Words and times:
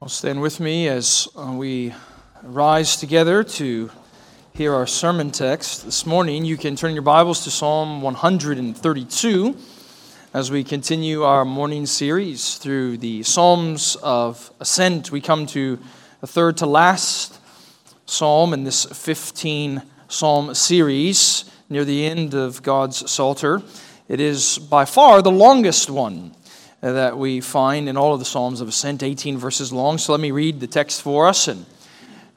Well, 0.00 0.08
stand 0.08 0.40
with 0.40 0.60
me 0.60 0.88
as 0.88 1.28
uh, 1.36 1.52
we 1.52 1.92
rise 2.42 2.96
together 2.96 3.44
to 3.44 3.90
hear 4.54 4.72
our 4.72 4.86
sermon 4.86 5.30
text 5.30 5.84
this 5.84 6.06
morning. 6.06 6.46
You 6.46 6.56
can 6.56 6.74
turn 6.74 6.94
your 6.94 7.02
Bibles 7.02 7.44
to 7.44 7.50
Psalm 7.50 8.00
132 8.00 9.56
as 10.32 10.50
we 10.50 10.64
continue 10.64 11.22
our 11.24 11.44
morning 11.44 11.84
series 11.84 12.56
through 12.56 12.96
the 12.96 13.22
Psalms 13.24 13.94
of 14.02 14.50
Ascent. 14.58 15.12
We 15.12 15.20
come 15.20 15.44
to 15.48 15.78
the 16.22 16.26
third 16.26 16.56
to 16.56 16.66
last 16.66 17.38
psalm 18.06 18.54
in 18.54 18.64
this 18.64 18.86
15 18.86 19.82
psalm 20.08 20.54
series 20.54 21.44
near 21.68 21.84
the 21.84 22.06
end 22.06 22.32
of 22.32 22.62
God's 22.62 23.10
Psalter. 23.10 23.60
It 24.08 24.18
is 24.18 24.58
by 24.58 24.86
far 24.86 25.20
the 25.20 25.30
longest 25.30 25.90
one 25.90 26.34
that 26.80 27.18
we 27.18 27.40
find 27.40 27.88
in 27.88 27.96
all 27.96 28.14
of 28.14 28.18
the 28.18 28.24
Psalms 28.24 28.60
of 28.60 28.68
Ascent, 28.68 29.02
18 29.02 29.38
verses 29.38 29.72
long. 29.72 29.98
So 29.98 30.12
let 30.12 30.20
me 30.20 30.30
read 30.30 30.60
the 30.60 30.66
text 30.66 31.02
for 31.02 31.26
us 31.26 31.48
and 31.48 31.66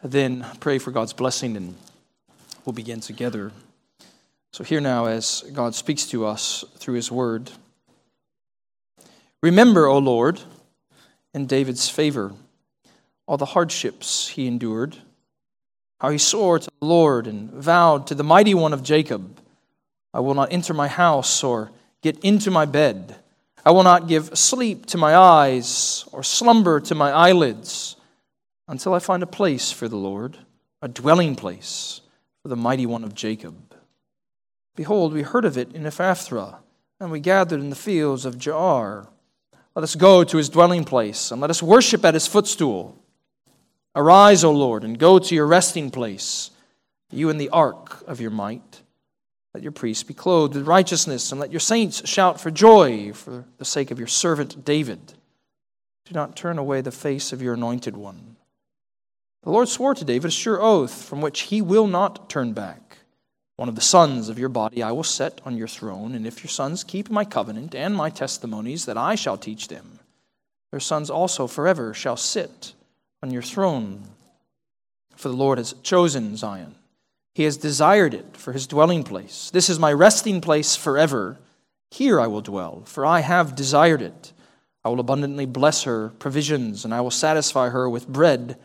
then 0.04 0.46
pray 0.60 0.80
for 0.80 0.92
God's 0.92 1.14
blessing, 1.14 1.56
and 1.56 1.76
we'll 2.66 2.74
begin 2.74 3.00
together. 3.00 3.52
So, 4.52 4.64
here 4.64 4.82
now, 4.82 5.06
as 5.06 5.44
God 5.54 5.74
speaks 5.74 6.06
to 6.08 6.26
us 6.26 6.64
through 6.78 6.96
his 6.96 7.12
word 7.12 7.52
Remember, 9.44 9.88
O 9.88 9.98
Lord, 9.98 10.40
in 11.34 11.48
David's 11.48 11.90
favor, 11.90 12.32
all 13.28 13.36
the 13.36 13.48
hardships 13.48 14.30
he 14.30 14.48
endured, 14.48 14.96
how 16.00 16.12
he 16.12 16.18
swore 16.18 16.60
to 16.60 16.70
the 16.80 16.86
Lord 16.86 17.28
and 17.28 17.52
vowed 17.52 18.08
to 18.08 18.16
the 18.16 18.24
mighty 18.24 18.54
one 18.54 18.72
of 18.72 18.84
Jacob, 18.84 19.38
I 20.14 20.22
will 20.22 20.34
not 20.34 20.54
enter 20.54 20.74
my 20.74 20.88
house 20.88 21.44
or 21.44 21.72
get 22.02 22.18
into 22.20 22.52
my 22.52 22.64
bed 22.64 23.18
I 23.66 23.72
will 23.72 23.84
not 23.84 24.08
give 24.08 24.38
sleep 24.38 24.86
to 24.88 24.98
my 24.98 25.16
eyes 25.16 26.06
or 26.12 26.22
slumber 26.22 26.82
to 26.82 26.96
my 26.96 27.12
eyelids 27.12 27.96
until 28.68 28.94
I 28.94 29.00
find 29.00 29.24
a 29.24 29.28
place 29.28 29.72
for 29.72 29.88
the 29.88 29.98
Lord, 29.98 30.38
a 30.82 30.88
dwelling 30.88 31.36
place 31.36 32.02
for 32.42 32.50
the 32.50 32.58
mighty 32.58 32.86
one 32.86 33.06
of 33.06 33.16
Jacob. 33.16 33.56
Behold, 34.76 35.14
we 35.14 35.22
heard 35.22 35.46
of 35.46 35.58
it 35.58 35.72
in 35.74 35.84
Ephrathah, 35.84 36.58
and 37.00 37.10
we 37.10 37.20
gathered 37.20 37.62
in 37.62 37.70
the 37.70 37.76
fields 37.76 38.26
of 38.26 38.38
Jaar. 38.38 39.08
Let 39.76 39.84
us 39.84 39.96
go 39.96 40.24
to 40.24 40.38
his 40.38 40.50
dwelling 40.50 40.84
place, 40.84 41.32
and 41.32 41.40
let 41.40 41.50
us 41.50 41.64
worship 41.64 42.04
at 42.04 42.16
his 42.16 42.28
footstool. 42.28 42.98
Arise, 43.96 44.44
O 44.44 44.52
Lord, 44.52 44.84
and 44.84 45.00
go 45.00 45.20
to 45.20 45.36
your 45.36 45.48
resting 45.48 45.90
place, 45.90 46.52
you 47.12 47.30
in 47.30 47.38
the 47.38 47.50
ark 47.50 48.04
of 48.08 48.20
your 48.20 48.32
might. 48.32 48.83
Let 49.54 49.62
your 49.62 49.72
priests 49.72 50.04
be 50.04 50.16
clothed 50.16 50.56
with 50.56 50.68
righteousness, 50.68 51.32
and 51.32 51.40
let 51.40 51.52
your 51.52 51.60
saints 51.60 52.08
shout 52.10 52.42
for 52.42 52.50
joy 52.50 53.14
for 53.14 53.46
the 53.58 53.66
sake 53.66 53.92
of 53.92 54.00
your 54.00 54.08
servant 54.08 54.66
David. 54.66 55.14
Do 56.06 56.14
not 56.14 56.36
turn 56.36 56.58
away 56.58 56.82
the 56.82 56.92
face 56.92 57.32
of 57.32 57.42
your 57.42 57.54
anointed 57.54 57.96
one. 57.96 58.36
The 59.44 59.52
Lord 59.52 59.68
swore 59.68 59.94
to 59.94 60.06
David 60.06 60.30
a 60.30 60.32
sure 60.32 60.62
oath 60.62 61.04
from 61.04 61.22
which 61.22 61.42
he 61.42 61.62
will 61.62 61.86
not 61.86 62.30
turn 62.30 62.54
back. 62.54 62.98
One 63.56 63.70
of 63.70 63.76
the 63.76 63.82
sons 63.82 64.28
of 64.28 64.40
your 64.40 64.50
body 64.50 64.82
I 64.82 64.92
will 64.92 65.04
set 65.04 65.40
on 65.46 65.56
your 65.56 65.68
throne, 65.68 66.16
and 66.16 66.26
if 66.26 66.44
your 66.44 66.50
sons 66.50 66.84
keep 66.84 67.12
my 67.12 67.24
covenant 67.24 67.76
and 67.76 67.96
my 67.96 68.10
testimonies 68.10 68.86
that 68.86 68.98
I 68.98 69.14
shall 69.14 69.38
teach 69.38 69.68
them, 69.68 70.00
their 70.72 70.80
sons 70.80 71.12
also 71.12 71.46
forever 71.46 71.94
shall 71.94 72.18
sit 72.18 72.74
on 73.22 73.30
your 73.30 73.44
throne. 73.44 74.02
For 75.16 75.30
the 75.30 75.36
Lord 75.36 75.60
has 75.60 75.76
chosen 75.84 76.36
Zion 76.36 76.74
he 77.34 77.44
has 77.44 77.58
desired 77.58 78.14
it 78.14 78.38
for 78.38 78.54
his 78.54 78.68
dwelling 78.68 79.04
place. 79.04 79.50
This 79.52 79.70
is 79.70 79.80
my 79.80 79.92
resting 79.92 80.40
place 80.40 80.76
forever. 80.76 81.40
Here 81.90 82.20
I 82.20 82.28
will 82.28 82.42
dwell, 82.42 82.84
for 82.86 83.06
I 83.06 83.22
have 83.22 83.56
desired 83.56 84.02
it. 84.02 84.34
I 84.86 84.90
will 84.90 85.00
abundantly 85.00 85.46
bless 85.46 85.84
her 85.84 86.10
provisions, 86.20 86.86
and 86.86 86.94
I 86.94 87.02
will 87.02 87.12
satisfy 87.12 87.70
her 87.70 87.90
with 87.90 88.08
bread. 88.08 88.58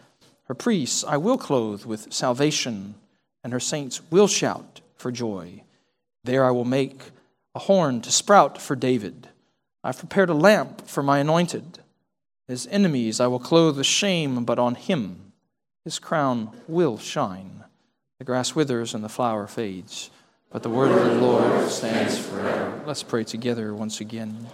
Her 0.44 0.55
priests 0.55 1.05
I 1.05 1.16
will 1.16 1.38
clothe 1.38 1.84
with 1.84 2.12
salvation, 2.12 2.94
and 3.42 3.52
her 3.52 3.60
saints 3.60 4.03
will 4.10 4.26
shout 4.26 4.81
for 4.97 5.12
joy. 5.12 5.62
There 6.25 6.44
I 6.44 6.50
will 6.50 6.64
make 6.64 7.00
a 7.54 7.60
horn 7.60 8.00
to 8.03 8.12
sprout 8.12 8.60
for 8.60 8.76
David. 8.76 9.28
I've 9.82 9.98
prepared 9.98 10.28
a 10.28 10.34
lamp 10.34 10.87
for 10.87 11.03
my 11.03 11.19
anointed. 11.20 11.78
His 12.47 12.66
enemies 12.66 13.20
I 13.20 13.28
will 13.28 13.38
clothe 13.38 13.78
with 13.78 13.87
shame, 13.87 14.44
but 14.44 14.59
on 14.59 14.75
him 14.75 15.32
his 15.84 15.98
crown 15.98 16.50
will 16.66 16.98
shine. 16.98 17.64
The 18.19 18.25
grass 18.25 18.53
withers 18.53 18.95
and 18.95 19.05
the 19.05 19.09
flower 19.09 19.47
fades, 19.47 20.11
but 20.51 20.65
the 20.65 20.69
word 20.69 20.91
of 20.91 21.05
the 21.05 21.25
Lord 21.25 21.71
stands 21.71 22.19
forever. 22.19 22.83
Let's 22.84 23.05
pray 23.05 23.23
together 23.23 23.73
once 23.73 24.01
again. 24.01 24.49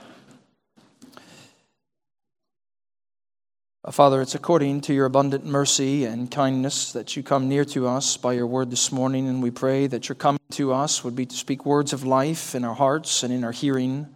Uh, 3.82 3.90
Father, 3.90 4.20
it's 4.20 4.34
according 4.34 4.82
to 4.82 4.92
your 4.92 5.06
abundant 5.06 5.46
mercy 5.46 6.04
and 6.04 6.30
kindness 6.30 6.92
that 6.92 7.16
you 7.16 7.22
come 7.22 7.48
near 7.48 7.64
to 7.64 7.86
us 7.86 8.18
by 8.18 8.34
your 8.34 8.46
word 8.46 8.70
this 8.70 8.92
morning, 8.92 9.28
and 9.28 9.42
we 9.42 9.50
pray 9.50 9.86
that 9.86 10.10
your 10.10 10.16
coming 10.16 10.40
to 10.50 10.74
us 10.74 11.02
would 11.02 11.16
be 11.16 11.24
to 11.24 11.34
speak 11.34 11.64
words 11.64 11.94
of 11.94 12.04
life 12.04 12.54
in 12.54 12.64
our 12.64 12.74
hearts 12.74 13.22
and 13.22 13.32
in 13.32 13.44
our 13.44 13.52
hearing. 13.52 14.14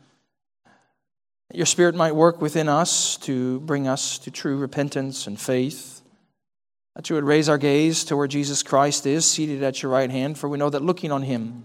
Your 1.54 1.64
Spirit 1.64 1.94
might 1.94 2.14
work 2.14 2.42
within 2.42 2.68
us 2.68 3.16
to 3.18 3.60
bring 3.60 3.88
us 3.88 4.18
to 4.18 4.30
true 4.30 4.58
repentance 4.58 5.26
and 5.26 5.40
faith 5.40 5.97
that 6.98 7.08
you 7.08 7.14
would 7.14 7.22
raise 7.22 7.48
our 7.48 7.58
gaze 7.58 8.02
to 8.02 8.16
where 8.16 8.26
Jesus 8.26 8.64
Christ 8.64 9.06
is, 9.06 9.24
seated 9.24 9.62
at 9.62 9.84
your 9.84 9.92
right 9.92 10.10
hand, 10.10 10.36
for 10.36 10.48
we 10.48 10.58
know 10.58 10.68
that 10.68 10.82
looking 10.82 11.12
on 11.12 11.22
him 11.22 11.64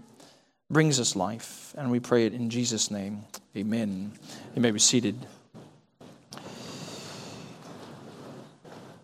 brings 0.70 1.00
us 1.00 1.16
life. 1.16 1.74
And 1.76 1.90
we 1.90 1.98
pray 1.98 2.26
it 2.26 2.34
in 2.34 2.50
Jesus' 2.50 2.88
name. 2.88 3.24
Amen. 3.56 4.12
You 4.54 4.62
may 4.62 4.70
be 4.70 4.78
seated. 4.78 5.26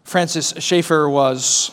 Francis 0.05 0.55
Schaeffer 0.59 1.09
was 1.09 1.73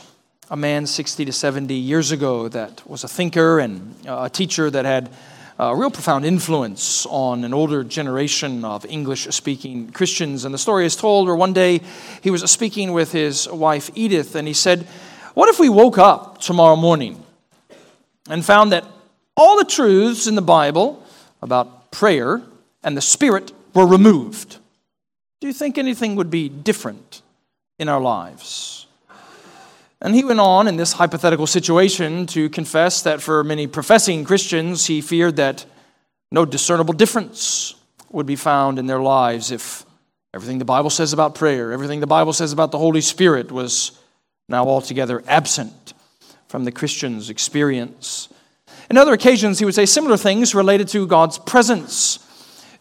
a 0.50 0.57
man 0.57 0.88
60 0.88 1.25
to 1.25 1.31
70 1.31 1.75
years 1.75 2.09
ago 2.09 2.47
that 2.47 2.81
was 2.89 3.03
a 3.03 3.07
thinker 3.07 3.59
and 3.59 3.94
uh, 4.07 4.24
a 4.24 4.29
teacher 4.31 4.72
that 4.72 4.85
had 4.85 5.12
a 5.59 5.75
real 5.75 5.90
profound 5.90 6.25
influence 6.25 7.06
on 7.07 7.44
an 7.44 7.53
older 7.53 7.84
generation 7.84 8.63
of 8.63 8.85
English 8.85 9.28
speaking 9.31 9.91
Christians. 9.91 10.45
And 10.45 10.53
the 10.53 10.59
story 10.59 10.85
is 10.85 10.95
told 10.95 11.28
where 11.28 11.35
one 11.35 11.53
day 11.53 11.81
he 12.22 12.29
was 12.29 12.50
speaking 12.50 12.94
with 12.94 13.12
his 13.12 13.47
wife 13.50 13.90
Edith, 13.95 14.35
and 14.35 14.47
he 14.47 14.53
said, 14.53 14.88
What 15.34 15.50
if 15.50 15.59
we 15.59 15.69
woke 15.69 15.97
up 15.97 16.40
tomorrow 16.40 16.75
morning 16.75 17.23
and 18.29 18.45
found 18.45 18.72
that 18.72 18.85
all 19.35 19.57
the 19.57 19.66
truths 19.66 20.28
in 20.28 20.35
the 20.35 20.41
Bible 20.41 21.03
about 21.41 21.91
prayer 21.91 22.41
and 22.84 22.95
the 22.95 23.01
Spirit 23.01 23.51
were 23.74 23.88
removed? 23.88 24.57
Do 25.39 25.47
you 25.47 25.53
think 25.53 25.78
anything 25.78 26.16
would 26.16 26.31
be 26.31 26.50
different 26.50 27.22
in 27.78 27.89
our 27.89 28.01
lives? 28.01 28.86
And 30.01 30.13
he 30.13 30.23
went 30.23 30.39
on 30.39 30.67
in 30.67 30.77
this 30.77 30.93
hypothetical 30.93 31.47
situation 31.47 32.27
to 32.27 32.49
confess 32.49 33.01
that 33.01 33.21
for 33.21 33.43
many 33.43 33.65
professing 33.65 34.23
Christians, 34.23 34.85
he 34.85 35.01
feared 35.01 35.37
that 35.37 35.65
no 36.31 36.45
discernible 36.45 36.93
difference 36.93 37.75
would 38.11 38.25
be 38.25 38.35
found 38.35 38.77
in 38.77 38.85
their 38.85 38.99
lives 38.99 39.51
if 39.51 39.85
everything 40.33 40.59
the 40.59 40.65
Bible 40.65 40.91
says 40.91 41.13
about 41.13 41.35
prayer, 41.35 41.71
everything 41.71 41.99
the 41.99 42.07
Bible 42.07 42.33
says 42.33 42.53
about 42.53 42.71
the 42.71 42.77
Holy 42.77 43.01
Spirit 43.01 43.51
was 43.51 43.99
now 44.47 44.65
altogether 44.65 45.23
absent 45.27 45.93
from 46.47 46.63
the 46.63 46.71
Christian's 46.71 47.29
experience. 47.29 48.29
In 48.89 48.97
other 48.97 49.13
occasions, 49.13 49.59
he 49.59 49.65
would 49.65 49.75
say 49.75 49.85
similar 49.85 50.15
things 50.15 50.53
related 50.53 50.87
to 50.89 51.07
God's 51.07 51.39
presence 51.39 52.19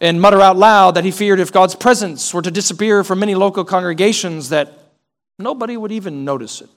and 0.00 0.20
mutter 0.20 0.40
out 0.42 0.56
loud 0.56 0.94
that 0.94 1.04
he 1.04 1.10
feared 1.10 1.40
if 1.40 1.50
God's 1.50 1.74
presence 1.74 2.34
were 2.34 2.42
to 2.42 2.50
disappear 2.50 3.02
from 3.02 3.18
many 3.20 3.34
local 3.34 3.64
congregations 3.64 4.50
that 4.50 4.78
nobody 5.38 5.76
would 5.76 5.90
even 5.90 6.24
notice 6.24 6.60
it 6.60 6.68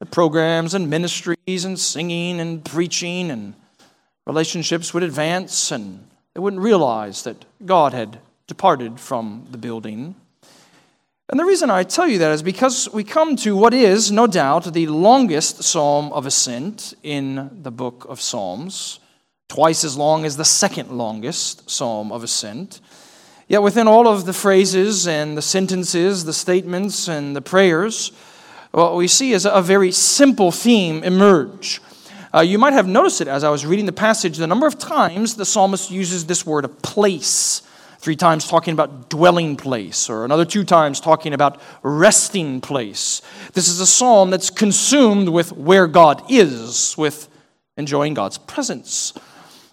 the 0.00 0.06
programs 0.06 0.74
and 0.74 0.88
ministries 0.88 1.64
and 1.64 1.78
singing 1.78 2.40
and 2.40 2.64
preaching 2.64 3.30
and 3.30 3.54
relationships 4.26 4.94
would 4.94 5.02
advance 5.02 5.70
and 5.72 6.08
they 6.34 6.40
wouldn't 6.40 6.62
realize 6.62 7.24
that 7.24 7.44
God 7.66 7.92
had 7.92 8.20
departed 8.46 9.00
from 9.00 9.46
the 9.50 9.58
building. 9.58 10.14
And 11.28 11.38
the 11.38 11.44
reason 11.44 11.68
I 11.68 11.82
tell 11.82 12.08
you 12.08 12.18
that 12.18 12.32
is 12.32 12.42
because 12.42 12.88
we 12.92 13.04
come 13.04 13.36
to 13.36 13.56
what 13.56 13.74
is, 13.74 14.10
no 14.10 14.26
doubt, 14.26 14.72
the 14.72 14.86
longest 14.86 15.62
psalm 15.62 16.12
of 16.12 16.26
ascent 16.26 16.94
in 17.02 17.50
the 17.62 17.70
book 17.70 18.06
of 18.08 18.20
Psalms, 18.20 19.00
twice 19.48 19.84
as 19.84 19.96
long 19.96 20.24
as 20.24 20.36
the 20.36 20.44
second 20.44 20.90
longest 20.90 21.68
psalm 21.68 22.12
of 22.12 22.22
ascent. 22.22 22.80
Yet 23.46 23.62
within 23.62 23.88
all 23.88 24.06
of 24.06 24.24
the 24.24 24.32
phrases 24.32 25.08
and 25.08 25.36
the 25.36 25.42
sentences, 25.42 26.24
the 26.24 26.32
statements 26.32 27.08
and 27.08 27.34
the 27.34 27.42
prayers, 27.42 28.12
what 28.70 28.96
we 28.96 29.08
see 29.08 29.32
is 29.32 29.46
a 29.46 29.62
very 29.62 29.92
simple 29.92 30.52
theme 30.52 31.02
emerge. 31.02 31.80
Uh, 32.34 32.40
you 32.40 32.58
might 32.58 32.74
have 32.74 32.86
noticed 32.86 33.20
it 33.20 33.28
as 33.28 33.42
I 33.42 33.48
was 33.48 33.64
reading 33.64 33.86
the 33.86 33.92
passage, 33.92 34.36
the 34.36 34.46
number 34.46 34.66
of 34.66 34.78
times 34.78 35.36
the 35.36 35.46
psalmist 35.46 35.90
uses 35.90 36.26
this 36.26 36.44
word, 36.44 36.64
a 36.64 36.68
place. 36.68 37.62
Three 38.00 38.16
times 38.16 38.46
talking 38.46 38.74
about 38.74 39.10
dwelling 39.10 39.56
place, 39.56 40.08
or 40.08 40.24
another 40.24 40.44
two 40.44 40.62
times 40.62 41.00
talking 41.00 41.34
about 41.34 41.60
resting 41.82 42.60
place. 42.60 43.22
This 43.54 43.68
is 43.68 43.80
a 43.80 43.86
psalm 43.86 44.30
that's 44.30 44.50
consumed 44.50 45.30
with 45.30 45.50
where 45.52 45.88
God 45.88 46.22
is, 46.28 46.96
with 46.96 47.28
enjoying 47.76 48.14
God's 48.14 48.38
presence. 48.38 49.14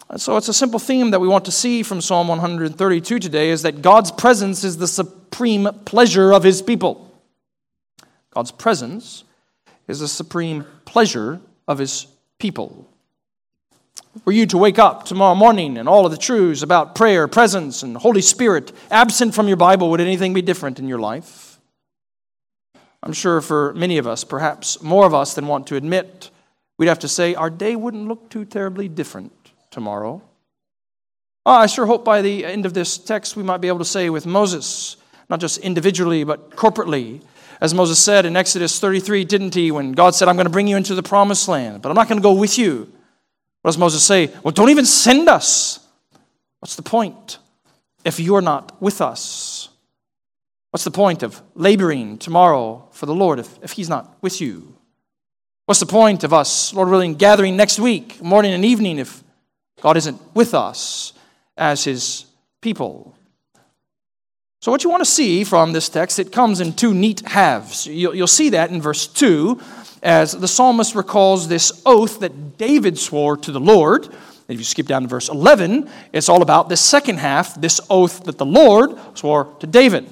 And 0.09 0.19
so 0.19 0.37
it's 0.37 0.47
a 0.47 0.53
simple 0.53 0.79
theme 0.79 1.11
that 1.11 1.19
we 1.19 1.27
want 1.27 1.45
to 1.45 1.51
see 1.51 1.83
from 1.83 2.01
Psalm 2.01 2.27
132 2.27 3.19
today 3.19 3.49
is 3.49 3.61
that 3.63 3.81
God's 3.81 4.11
presence 4.11 4.63
is 4.63 4.77
the 4.77 4.87
supreme 4.87 5.67
pleasure 5.85 6.31
of 6.33 6.43
his 6.43 6.61
people. 6.61 7.14
God's 8.35 8.51
presence 8.51 9.23
is 9.87 10.01
the 10.01 10.07
supreme 10.09 10.65
pleasure 10.83 11.39
of 11.67 11.77
his 11.77 12.07
people. 12.37 12.87
Were 14.25 14.33
you 14.33 14.45
to 14.47 14.57
wake 14.57 14.77
up 14.77 15.05
tomorrow 15.05 15.35
morning 15.35 15.77
and 15.77 15.87
all 15.87 16.05
of 16.05 16.11
the 16.11 16.17
truths 16.17 16.61
about 16.61 16.95
prayer, 16.95 17.29
presence, 17.29 17.81
and 17.81 17.95
Holy 17.95 18.21
Spirit 18.21 18.73
absent 18.91 19.33
from 19.33 19.47
your 19.47 19.57
Bible, 19.57 19.89
would 19.89 20.01
anything 20.01 20.33
be 20.33 20.41
different 20.41 20.79
in 20.79 20.87
your 20.89 20.99
life? 20.99 21.59
I'm 23.01 23.13
sure 23.13 23.39
for 23.39 23.73
many 23.73 23.97
of 23.97 24.07
us, 24.07 24.25
perhaps 24.25 24.81
more 24.81 25.05
of 25.05 25.13
us 25.13 25.33
than 25.33 25.47
want 25.47 25.67
to 25.67 25.77
admit, 25.77 26.29
we'd 26.77 26.87
have 26.87 26.99
to 26.99 27.07
say 27.07 27.35
our 27.35 27.49
day 27.49 27.75
wouldn't 27.75 28.07
look 28.07 28.29
too 28.29 28.43
terribly 28.43 28.89
different 28.89 29.31
tomorrow. 29.71 30.21
Oh, 31.45 31.51
I 31.51 31.67
sure 31.67 31.85
hope 31.85 32.03
by 32.03 32.21
the 32.21 32.43
end 32.43 32.65
of 32.65 32.73
this 32.73 32.97
text 32.97 33.37
we 33.37 33.43
might 33.43 33.61
be 33.61 33.67
able 33.69 33.79
to 33.79 33.85
say 33.85 34.09
with 34.09 34.25
Moses, 34.25 34.97
not 35.29 35.39
just 35.39 35.59
individually, 35.59 36.23
but 36.23 36.49
corporately, 36.51 37.21
as 37.61 37.73
Moses 37.73 37.99
said 37.99 38.25
in 38.25 38.35
Exodus 38.35 38.79
33, 38.79 39.23
didn't 39.23 39.55
he, 39.55 39.71
when 39.71 39.91
God 39.93 40.15
said, 40.15 40.27
I'm 40.27 40.35
going 40.35 40.45
to 40.45 40.51
bring 40.51 40.67
you 40.67 40.77
into 40.77 40.95
the 40.95 41.03
promised 41.03 41.47
land, 41.47 41.81
but 41.81 41.89
I'm 41.89 41.95
not 41.95 42.07
going 42.07 42.19
to 42.19 42.23
go 42.23 42.33
with 42.33 42.57
you. 42.57 42.91
What 43.61 43.69
does 43.69 43.77
Moses 43.77 44.03
say? 44.03 44.31
Well, 44.43 44.51
don't 44.51 44.69
even 44.69 44.85
send 44.85 45.27
us. 45.27 45.79
What's 46.59 46.75
the 46.75 46.83
point 46.83 47.39
if 48.03 48.19
you're 48.19 48.41
not 48.41 48.81
with 48.81 49.01
us? 49.01 49.69
What's 50.71 50.83
the 50.83 50.91
point 50.91 51.23
of 51.23 51.41
laboring 51.55 52.17
tomorrow 52.17 52.87
for 52.91 53.05
the 53.05 53.15
Lord 53.15 53.39
if, 53.39 53.63
if 53.63 53.71
He's 53.71 53.89
not 53.89 54.17
with 54.21 54.41
you? 54.41 54.75
What's 55.65 55.79
the 55.79 55.85
point 55.85 56.23
of 56.23 56.33
us, 56.33 56.73
Lord 56.73 56.89
willing, 56.89 57.15
gathering 57.15 57.55
next 57.55 57.79
week, 57.79 58.21
morning 58.21 58.53
and 58.53 58.63
evening, 58.63 58.99
if 58.99 59.23
God 59.81 59.97
isn't 59.97 60.21
with 60.35 60.53
us 60.53 61.13
as 61.57 61.85
His 61.85 62.25
people? 62.61 63.15
So, 64.65 64.71
what 64.71 64.83
you 64.83 64.89
want 64.89 65.01
to 65.01 65.11
see 65.11 65.43
from 65.43 65.73
this 65.73 65.89
text, 65.89 66.17
it 66.17 66.31
comes 66.31 66.59
in 66.59 66.73
two 66.73 66.91
neat 66.91 67.19
halves. 67.19 67.85
You'll, 67.85 68.25
see 68.25 68.49
that 68.49 68.71
in 68.71 68.81
verse 68.81 69.05
2 69.05 69.61
as 70.01 70.31
the 70.31 70.47
psalmist 70.47 70.95
recalls 70.95 71.47
this 71.47 71.83
oath 71.85 72.21
that 72.21 72.57
David 72.57 72.97
swore 72.97 73.37
to 73.37 73.51
the 73.51 73.59
Lord. 73.59 74.07
If 74.47 74.57
you 74.57 74.63
skip 74.63 74.87
down 74.87 75.03
to 75.03 75.07
verse 75.07 75.29
11, 75.29 75.87
it's 76.13 76.29
all 76.29 76.41
about 76.41 76.67
this 76.67 76.81
second 76.81 77.19
half, 77.19 77.53
this 77.61 77.79
oath 77.91 78.23
that 78.23 78.39
the 78.39 78.45
Lord 78.47 78.97
swore 79.15 79.55
to 79.59 79.67
David. 79.67 80.07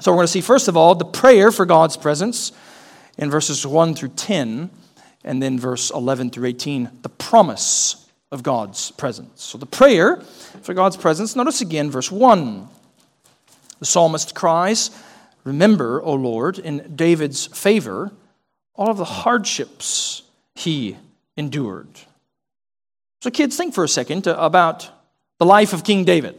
So 0.00 0.10
we're 0.10 0.16
going 0.16 0.28
to 0.28 0.32
see, 0.32 0.40
first 0.40 0.68
of 0.68 0.76
all, 0.78 0.94
the 0.94 1.04
prayer 1.04 1.52
for 1.52 1.66
God's 1.66 1.98
presence 1.98 2.52
in 3.18 3.30
verses 3.30 3.66
1 3.66 3.94
through 3.94 4.14
10, 4.16 4.70
and 5.22 5.42
then 5.42 5.58
verse 5.58 5.90
11 5.90 6.30
through 6.30 6.46
18, 6.46 7.00
the 7.02 7.10
promise 7.10 8.08
of 8.32 8.42
God's 8.42 8.90
presence. 8.92 9.42
So 9.42 9.58
the 9.58 9.66
prayer 9.66 10.16
for 10.62 10.72
God's 10.72 10.96
presence, 10.96 11.36
notice 11.36 11.60
again 11.60 11.90
verse 11.90 12.10
1. 12.10 12.70
The 13.78 13.86
psalmist 13.86 14.34
cries, 14.34 14.90
Remember, 15.44 16.02
O 16.02 16.14
Lord, 16.14 16.58
in 16.58 16.94
David's 16.96 17.46
favor, 17.46 18.12
all 18.74 18.90
of 18.90 18.96
the 18.96 19.04
hardships 19.04 20.22
he 20.54 20.96
endured. 21.36 21.88
So, 23.22 23.30
kids, 23.30 23.56
think 23.56 23.74
for 23.74 23.84
a 23.84 23.88
second 23.88 24.26
about 24.26 24.90
the 25.38 25.46
life 25.46 25.72
of 25.72 25.84
King 25.84 26.04
David. 26.04 26.38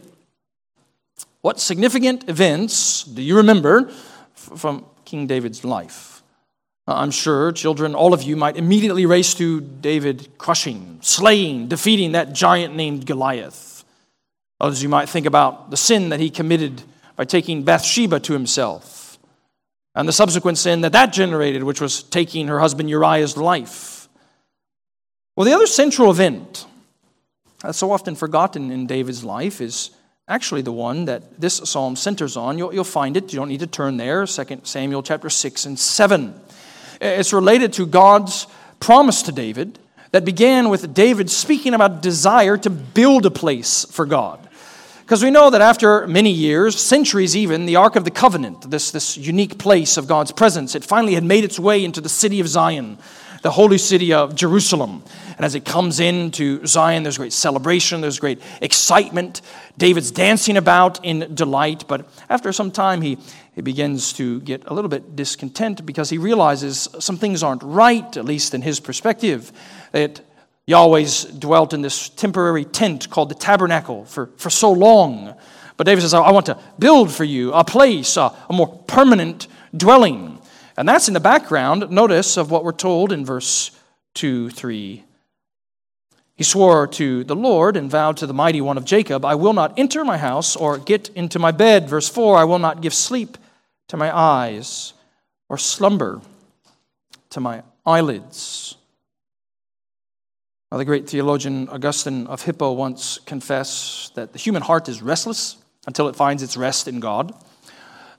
What 1.40 1.60
significant 1.60 2.28
events 2.28 3.04
do 3.04 3.22
you 3.22 3.36
remember 3.36 3.90
from 4.34 4.84
King 5.04 5.26
David's 5.26 5.64
life? 5.64 6.22
Uh, 6.86 6.94
I'm 6.94 7.10
sure, 7.10 7.52
children, 7.52 7.94
all 7.94 8.12
of 8.12 8.22
you 8.22 8.36
might 8.36 8.56
immediately 8.56 9.06
race 9.06 9.34
to 9.34 9.60
David 9.60 10.38
crushing, 10.38 10.98
slaying, 11.00 11.68
defeating 11.68 12.12
that 12.12 12.32
giant 12.32 12.74
named 12.74 13.06
Goliath. 13.06 13.84
Others, 14.60 14.82
you 14.82 14.88
might 14.88 15.08
think 15.08 15.26
about 15.26 15.70
the 15.70 15.76
sin 15.76 16.08
that 16.08 16.18
he 16.18 16.30
committed 16.30 16.82
by 17.18 17.24
taking 17.24 17.64
Bathsheba 17.64 18.20
to 18.20 18.32
himself 18.32 19.18
and 19.96 20.08
the 20.08 20.12
subsequent 20.12 20.56
sin 20.56 20.82
that 20.82 20.92
that 20.92 21.12
generated, 21.12 21.64
which 21.64 21.80
was 21.80 22.04
taking 22.04 22.46
her 22.46 22.60
husband 22.60 22.88
Uriah's 22.88 23.36
life. 23.36 24.08
Well, 25.34 25.44
the 25.44 25.52
other 25.52 25.66
central 25.66 26.12
event 26.12 26.64
that's 27.60 27.78
so 27.78 27.90
often 27.90 28.14
forgotten 28.14 28.70
in 28.70 28.86
David's 28.86 29.24
life 29.24 29.60
is 29.60 29.90
actually 30.28 30.62
the 30.62 30.70
one 30.70 31.06
that 31.06 31.40
this 31.40 31.56
psalm 31.56 31.96
centers 31.96 32.36
on. 32.36 32.56
You'll, 32.56 32.72
you'll 32.72 32.84
find 32.84 33.16
it, 33.16 33.32
you 33.32 33.40
don't 33.40 33.48
need 33.48 33.60
to 33.60 33.66
turn 33.66 33.96
there, 33.96 34.24
2 34.24 34.60
Samuel 34.62 35.02
chapter 35.02 35.28
6 35.28 35.66
and 35.66 35.76
7. 35.76 36.40
It's 37.00 37.32
related 37.32 37.72
to 37.74 37.86
God's 37.86 38.46
promise 38.78 39.22
to 39.22 39.32
David 39.32 39.80
that 40.12 40.24
began 40.24 40.68
with 40.68 40.94
David 40.94 41.30
speaking 41.30 41.74
about 41.74 42.00
desire 42.00 42.56
to 42.58 42.70
build 42.70 43.26
a 43.26 43.30
place 43.32 43.86
for 43.86 44.06
God. 44.06 44.47
Because 45.08 45.24
we 45.24 45.30
know 45.30 45.48
that 45.48 45.62
after 45.62 46.06
many 46.06 46.30
years, 46.30 46.78
centuries 46.78 47.34
even, 47.34 47.64
the 47.64 47.76
Ark 47.76 47.96
of 47.96 48.04
the 48.04 48.10
Covenant, 48.10 48.70
this, 48.70 48.90
this 48.90 49.16
unique 49.16 49.56
place 49.56 49.96
of 49.96 50.06
God's 50.06 50.32
presence, 50.32 50.74
it 50.74 50.84
finally 50.84 51.14
had 51.14 51.24
made 51.24 51.44
its 51.44 51.58
way 51.58 51.82
into 51.82 52.02
the 52.02 52.10
city 52.10 52.40
of 52.40 52.46
Zion, 52.46 52.98
the 53.40 53.52
holy 53.52 53.78
city 53.78 54.12
of 54.12 54.34
Jerusalem. 54.34 55.02
And 55.38 55.46
as 55.46 55.54
it 55.54 55.64
comes 55.64 55.98
into 55.98 56.66
Zion, 56.66 57.04
there's 57.04 57.16
great 57.16 57.32
celebration, 57.32 58.02
there's 58.02 58.18
great 58.18 58.42
excitement. 58.60 59.40
David's 59.78 60.10
dancing 60.10 60.58
about 60.58 61.02
in 61.02 61.34
delight, 61.34 61.84
but 61.88 62.06
after 62.28 62.52
some 62.52 62.70
time, 62.70 63.00
he, 63.00 63.16
he 63.54 63.62
begins 63.62 64.12
to 64.12 64.42
get 64.42 64.66
a 64.66 64.74
little 64.74 64.90
bit 64.90 65.16
discontent 65.16 65.86
because 65.86 66.10
he 66.10 66.18
realizes 66.18 66.86
some 66.98 67.16
things 67.16 67.42
aren't 67.42 67.62
right, 67.62 68.14
at 68.18 68.26
least 68.26 68.52
in 68.52 68.60
his 68.60 68.78
perspective. 68.78 69.52
That 69.92 70.20
Yahweh's 70.68 71.24
dwelt 71.24 71.72
in 71.72 71.80
this 71.80 72.10
temporary 72.10 72.66
tent 72.66 73.08
called 73.08 73.30
the 73.30 73.34
tabernacle 73.34 74.04
for, 74.04 74.26
for 74.36 74.50
so 74.50 74.70
long. 74.70 75.34
But 75.78 75.86
David 75.86 76.02
says, 76.02 76.12
I 76.12 76.30
want 76.30 76.46
to 76.46 76.58
build 76.78 77.10
for 77.10 77.24
you 77.24 77.54
a 77.54 77.64
place, 77.64 78.18
a, 78.18 78.36
a 78.50 78.52
more 78.52 78.68
permanent 78.86 79.46
dwelling. 79.74 80.38
And 80.76 80.86
that's 80.86 81.08
in 81.08 81.14
the 81.14 81.20
background, 81.20 81.90
notice, 81.90 82.36
of 82.36 82.50
what 82.50 82.64
we're 82.64 82.72
told 82.72 83.12
in 83.12 83.24
verse 83.24 83.70
2, 84.14 84.50
3. 84.50 85.04
He 86.36 86.44
swore 86.44 86.86
to 86.86 87.24
the 87.24 87.34
Lord 87.34 87.76
and 87.76 87.90
vowed 87.90 88.18
to 88.18 88.26
the 88.26 88.34
mighty 88.34 88.60
one 88.60 88.76
of 88.76 88.84
Jacob, 88.84 89.24
I 89.24 89.36
will 89.36 89.54
not 89.54 89.78
enter 89.78 90.04
my 90.04 90.18
house 90.18 90.54
or 90.54 90.76
get 90.76 91.08
into 91.10 91.38
my 91.38 91.50
bed. 91.50 91.88
Verse 91.88 92.08
4 92.08 92.36
I 92.36 92.44
will 92.44 92.58
not 92.58 92.82
give 92.82 92.94
sleep 92.94 93.38
to 93.88 93.96
my 93.96 94.16
eyes 94.16 94.92
or 95.48 95.56
slumber 95.56 96.20
to 97.30 97.40
my 97.40 97.62
eyelids. 97.86 98.77
The 100.70 100.84
great 100.84 101.08
theologian 101.08 101.66
Augustine 101.70 102.26
of 102.26 102.42
Hippo 102.42 102.72
once 102.72 103.18
confessed 103.24 104.14
that 104.16 104.34
the 104.34 104.38
human 104.38 104.60
heart 104.60 104.86
is 104.90 105.00
restless 105.00 105.56
until 105.86 106.08
it 106.08 106.14
finds 106.14 106.42
its 106.42 106.58
rest 106.58 106.86
in 106.86 107.00
God. 107.00 107.32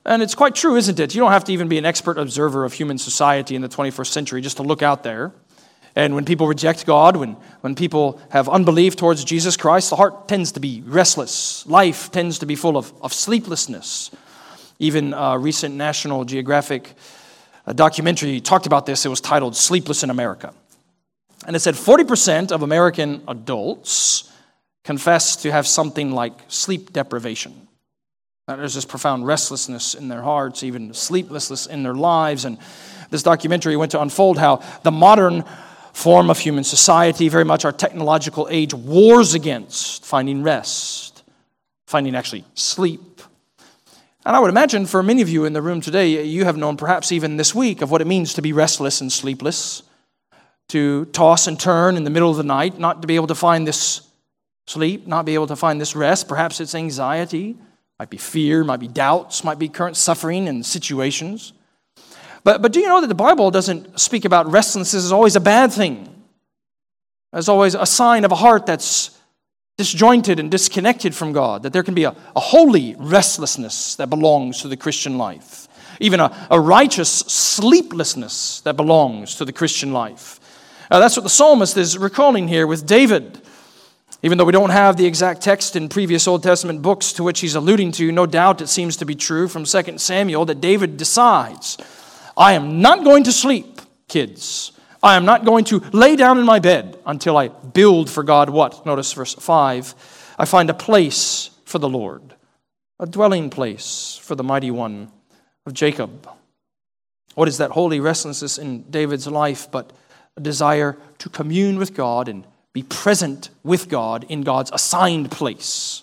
And 0.04 0.20
it's 0.20 0.34
quite 0.34 0.56
true, 0.56 0.74
isn't 0.74 0.98
it? 0.98 1.14
You 1.14 1.20
don't 1.20 1.30
have 1.30 1.44
to 1.44 1.52
even 1.52 1.68
be 1.68 1.78
an 1.78 1.84
expert 1.84 2.18
observer 2.18 2.64
of 2.64 2.72
human 2.72 2.98
society 2.98 3.54
in 3.54 3.62
the 3.62 3.68
21st 3.68 4.08
century 4.08 4.40
just 4.40 4.56
to 4.56 4.64
look 4.64 4.82
out 4.82 5.04
there. 5.04 5.32
And 5.94 6.16
when 6.16 6.24
people 6.24 6.48
reject 6.48 6.86
God, 6.86 7.16
when, 7.16 7.36
when 7.60 7.76
people 7.76 8.20
have 8.30 8.48
unbelief 8.48 8.96
towards 8.96 9.22
Jesus 9.22 9.56
Christ, 9.56 9.90
the 9.90 9.96
heart 9.96 10.26
tends 10.26 10.50
to 10.52 10.60
be 10.60 10.82
restless. 10.84 11.64
Life 11.68 12.10
tends 12.10 12.40
to 12.40 12.46
be 12.46 12.56
full 12.56 12.76
of, 12.76 12.92
of 13.00 13.12
sleeplessness. 13.12 14.10
Even 14.80 15.14
a 15.14 15.38
recent 15.38 15.76
National 15.76 16.24
Geographic 16.24 16.94
uh, 17.64 17.74
documentary 17.74 18.40
talked 18.40 18.66
about 18.66 18.86
this. 18.86 19.06
It 19.06 19.08
was 19.08 19.20
titled 19.20 19.54
Sleepless 19.54 20.02
in 20.02 20.10
America. 20.10 20.52
And 21.50 21.56
it 21.56 21.58
said 21.58 21.74
40% 21.74 22.52
of 22.52 22.62
American 22.62 23.24
adults 23.26 24.30
confess 24.84 25.34
to 25.42 25.50
have 25.50 25.66
something 25.66 26.12
like 26.12 26.32
sleep 26.46 26.92
deprivation. 26.92 27.66
There's 28.46 28.74
this 28.74 28.84
profound 28.84 29.26
restlessness 29.26 29.94
in 29.94 30.06
their 30.06 30.22
hearts, 30.22 30.62
even 30.62 30.94
sleeplessness 30.94 31.66
in 31.66 31.82
their 31.82 31.96
lives. 31.96 32.44
And 32.44 32.56
this 33.10 33.24
documentary 33.24 33.76
went 33.76 33.90
to 33.90 34.00
unfold 34.00 34.38
how 34.38 34.62
the 34.84 34.92
modern 34.92 35.42
form 35.92 36.30
of 36.30 36.38
human 36.38 36.62
society, 36.62 37.28
very 37.28 37.44
much 37.44 37.64
our 37.64 37.72
technological 37.72 38.46
age, 38.48 38.72
wars 38.72 39.34
against 39.34 40.04
finding 40.04 40.44
rest, 40.44 41.24
finding 41.88 42.14
actually 42.14 42.44
sleep. 42.54 43.22
And 44.24 44.36
I 44.36 44.38
would 44.38 44.50
imagine 44.50 44.86
for 44.86 45.02
many 45.02 45.20
of 45.20 45.28
you 45.28 45.46
in 45.46 45.52
the 45.52 45.62
room 45.62 45.80
today, 45.80 46.24
you 46.24 46.44
have 46.44 46.56
known 46.56 46.76
perhaps 46.76 47.10
even 47.10 47.38
this 47.38 47.56
week 47.56 47.82
of 47.82 47.90
what 47.90 48.00
it 48.00 48.06
means 48.06 48.34
to 48.34 48.40
be 48.40 48.52
restless 48.52 49.00
and 49.00 49.10
sleepless 49.10 49.82
to 50.70 51.04
toss 51.06 51.46
and 51.46 51.58
turn 51.58 51.96
in 51.96 52.04
the 52.04 52.10
middle 52.10 52.30
of 52.30 52.36
the 52.36 52.42
night, 52.42 52.78
not 52.78 53.02
to 53.02 53.06
be 53.06 53.16
able 53.16 53.26
to 53.26 53.34
find 53.34 53.66
this 53.66 54.02
sleep, 54.66 55.06
not 55.06 55.24
be 55.24 55.34
able 55.34 55.48
to 55.48 55.56
find 55.56 55.80
this 55.80 55.96
rest. 55.96 56.28
Perhaps 56.28 56.60
it's 56.60 56.74
anxiety, 56.74 57.56
might 57.98 58.10
be 58.10 58.16
fear, 58.16 58.64
might 58.64 58.80
be 58.80 58.88
doubts, 58.88 59.44
might 59.44 59.58
be 59.58 59.68
current 59.68 59.96
suffering 59.96 60.48
and 60.48 60.64
situations. 60.64 61.52
But, 62.44 62.62
but 62.62 62.72
do 62.72 62.80
you 62.80 62.88
know 62.88 63.00
that 63.00 63.08
the 63.08 63.14
Bible 63.14 63.50
doesn't 63.50 64.00
speak 64.00 64.24
about 64.24 64.50
restlessness 64.50 65.04
as 65.04 65.12
always 65.12 65.36
a 65.36 65.40
bad 65.40 65.72
thing? 65.72 66.08
As 67.32 67.48
always 67.48 67.74
a 67.74 67.86
sign 67.86 68.24
of 68.24 68.32
a 68.32 68.36
heart 68.36 68.66
that's 68.66 69.18
disjointed 69.76 70.38
and 70.38 70.50
disconnected 70.50 71.14
from 71.14 71.32
God, 71.32 71.62
that 71.62 71.72
there 71.72 71.82
can 71.82 71.94
be 71.94 72.04
a, 72.04 72.14
a 72.36 72.40
holy 72.40 72.94
restlessness 72.98 73.96
that 73.96 74.10
belongs 74.10 74.62
to 74.62 74.68
the 74.68 74.76
Christian 74.76 75.18
life, 75.18 75.68
even 76.00 76.20
a, 76.20 76.48
a 76.50 76.60
righteous 76.60 77.10
sleeplessness 77.10 78.60
that 78.62 78.76
belongs 78.76 79.36
to 79.36 79.44
the 79.44 79.52
Christian 79.52 79.92
life. 79.92 80.39
Uh, 80.90 80.98
that's 80.98 81.16
what 81.16 81.22
the 81.22 81.30
psalmist 81.30 81.76
is 81.76 81.96
recalling 81.96 82.48
here 82.48 82.66
with 82.66 82.84
David. 82.84 83.40
Even 84.22 84.36
though 84.36 84.44
we 84.44 84.52
don't 84.52 84.70
have 84.70 84.96
the 84.96 85.06
exact 85.06 85.40
text 85.40 85.76
in 85.76 85.88
previous 85.88 86.26
Old 86.26 86.42
Testament 86.42 86.82
books 86.82 87.12
to 87.12 87.22
which 87.22 87.40
he's 87.40 87.54
alluding 87.54 87.92
to, 87.92 88.10
no 88.10 88.26
doubt 88.26 88.60
it 88.60 88.66
seems 88.66 88.96
to 88.96 89.06
be 89.06 89.14
true 89.14 89.48
from 89.48 89.64
2 89.64 89.98
Samuel 89.98 90.44
that 90.46 90.60
David 90.60 90.96
decides, 90.96 91.78
I 92.36 92.52
am 92.52 92.82
not 92.82 93.04
going 93.04 93.24
to 93.24 93.32
sleep, 93.32 93.80
kids. 94.08 94.72
I 95.02 95.16
am 95.16 95.24
not 95.24 95.44
going 95.44 95.64
to 95.66 95.78
lay 95.92 96.16
down 96.16 96.38
in 96.38 96.44
my 96.44 96.58
bed 96.58 96.98
until 97.06 97.36
I 97.36 97.48
build 97.48 98.10
for 98.10 98.22
God 98.22 98.50
what? 98.50 98.84
Notice 98.84 99.12
verse 99.12 99.34
5. 99.34 100.34
I 100.38 100.44
find 100.44 100.68
a 100.68 100.74
place 100.74 101.50
for 101.64 101.78
the 101.78 101.88
Lord, 101.88 102.34
a 102.98 103.06
dwelling 103.06 103.48
place 103.48 104.18
for 104.20 104.34
the 104.34 104.44
mighty 104.44 104.70
one 104.70 105.10
of 105.64 105.72
Jacob. 105.72 106.28
What 107.36 107.48
is 107.48 107.58
that 107.58 107.70
holy 107.70 108.00
restlessness 108.00 108.58
in 108.58 108.82
David's 108.90 109.26
life 109.26 109.70
but 109.70 109.92
a 110.36 110.40
desire 110.40 110.96
to 111.18 111.28
commune 111.28 111.78
with 111.78 111.94
God 111.94 112.28
and 112.28 112.44
be 112.72 112.82
present 112.82 113.50
with 113.62 113.88
God 113.88 114.24
in 114.28 114.42
God's 114.42 114.70
assigned 114.72 115.30
place? 115.30 116.02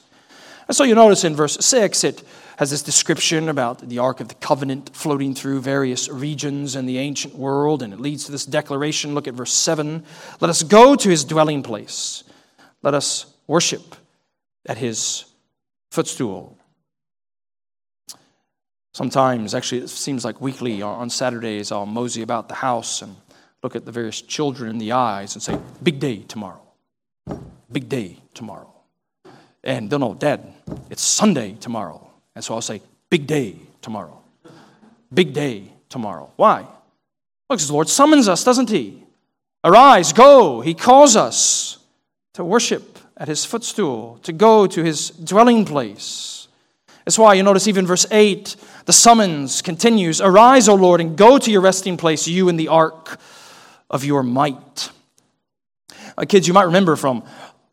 And 0.68 0.76
so 0.76 0.84
you 0.84 0.96
notice 0.96 1.24
in 1.24 1.36
verse 1.36 1.58
6, 1.60 2.04
it 2.04 2.24
has 2.58 2.72
this 2.72 2.82
description 2.82 3.50
about 3.50 3.88
the 3.88 4.00
Ark 4.00 4.20
of 4.20 4.28
the 4.28 4.36
Covenant 4.36 4.90
floating 4.94 5.34
through 5.34 5.62
various 5.62 6.10
regions 6.10 6.76
in 6.76 6.86
the 6.86 6.98
ancient 6.98 7.36
world, 7.36 7.84
and 7.84 7.94
it 7.94 8.00
leads 8.00 8.26
to 8.26 8.32
this 8.32 8.46
declaration. 8.46 9.14
Look 9.14 9.28
at 9.28 9.36
verse 9.36 9.54
7. 9.54 10.04
Let 10.42 10.50
us 10.50 10.64
go 10.64 10.96
to 10.96 11.10
his 11.10 11.24
dwelling 11.24 11.64
place. 11.64 12.24
Let 12.82 12.94
us 12.94 13.28
worship 13.46 13.96
at 14.66 14.78
his 14.78 15.26
footstool. 15.92 16.58
Sometimes, 18.94 19.54
actually, 19.54 19.82
it 19.82 19.90
seems 19.90 20.26
like 20.26 20.42
weekly 20.42 20.82
on 20.82 21.12
Saturdays, 21.12 21.72
I'll 21.72 21.86
mosey 21.86 22.24
about 22.24 22.50
the 22.50 22.56
house 22.56 23.04
and 23.04 23.16
look 23.64 23.76
at 23.76 23.86
the 23.86 23.92
various 23.92 24.22
children 24.22 24.70
in 24.70 24.78
the 24.78 24.92
eyes 24.92 25.36
and 25.36 25.42
say, 25.42 25.60
Big 25.82 26.00
day 26.00 26.20
tomorrow. 26.20 26.62
Big 27.72 27.90
day 27.90 28.18
tomorrow. 28.34 28.72
And 29.64 29.90
they'll 29.90 30.00
know, 30.00 30.14
Dad, 30.14 30.54
it's 30.90 31.02
Sunday 31.02 31.58
tomorrow. 31.60 32.10
And 32.36 32.44
so 32.44 32.54
I'll 32.54 32.62
say, 32.62 32.82
Big 33.10 33.28
day 33.28 33.56
tomorrow. 33.82 34.22
Big 35.14 35.34
day 35.34 35.72
tomorrow. 35.90 36.32
Why? 36.36 36.66
Because 37.50 37.68
the 37.68 37.74
Lord 37.74 37.90
summons 37.90 38.28
us, 38.28 38.44
doesn't 38.44 38.70
He? 38.70 39.04
Arise, 39.64 40.14
go. 40.14 40.62
He 40.62 40.74
calls 40.74 41.16
us 41.16 41.80
to 42.34 42.44
worship 42.44 43.00
at 43.16 43.28
His 43.28 43.46
footstool, 43.46 44.20
to 44.24 44.34
go 44.34 44.68
to 44.68 44.84
His 44.84 45.10
dwelling 45.10 45.66
place. 45.66 46.48
That's 47.06 47.18
why 47.18 47.36
you 47.36 47.44
notice 47.44 47.68
even 47.68 47.88
verse 47.88 48.06
8 48.12 48.56
the 48.86 48.94
summons 48.94 49.62
continues 49.62 50.22
Arise, 50.22 50.70
O 50.70 50.76
Lord, 50.76 51.02
and 51.02 51.18
go 51.18 51.38
to 51.38 51.52
your 51.52 51.62
resting 51.62 51.98
place, 51.98 52.28
you 52.28 52.48
in 52.48 52.56
the 52.58 52.68
ark 52.68 53.20
of 53.90 54.04
your 54.04 54.24
might. 54.24 54.90
Uh, 56.18 56.26
kids, 56.26 56.48
you 56.48 56.54
might 56.54 56.64
remember 56.64 56.96
from 56.96 57.24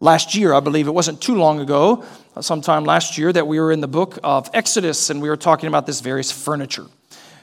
last 0.00 0.34
year, 0.34 0.52
I 0.52 0.60
believe 0.60 0.86
it 0.86 0.92
wasn't 0.92 1.20
too 1.20 1.34
long 1.34 1.60
ago, 1.60 2.04
uh, 2.36 2.42
sometime 2.42 2.84
last 2.84 3.18
year, 3.18 3.32
that 3.32 3.46
we 3.46 3.58
were 3.58 3.72
in 3.72 3.80
the 3.80 3.88
book 3.88 4.18
of 4.22 4.50
Exodus 4.52 5.10
and 5.10 5.20
we 5.22 5.28
were 5.28 5.36
talking 5.36 5.68
about 5.68 5.86
this 5.86 6.00
various 6.00 6.30
furniture 6.30 6.86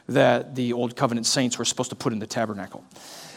that 0.08 0.56
the 0.56 0.74
Old 0.74 0.96
Covenant 0.96 1.26
saints 1.26 1.58
were 1.58 1.66
supposed 1.66 1.90
to 1.90 1.96
put 1.96 2.14
in 2.14 2.20
the 2.20 2.28
tabernacle. 2.28 2.84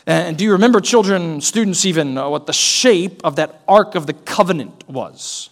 And 0.06 0.36
do 0.36 0.44
you 0.44 0.52
remember, 0.52 0.80
children, 0.80 1.40
students, 1.40 1.86
even 1.86 2.18
uh, 2.18 2.28
what 2.28 2.46
the 2.46 2.52
shape 2.52 3.22
of 3.24 3.36
that 3.36 3.62
Ark 3.66 3.94
of 3.94 4.06
the 4.06 4.12
Covenant 4.12 4.86
was? 4.88 5.48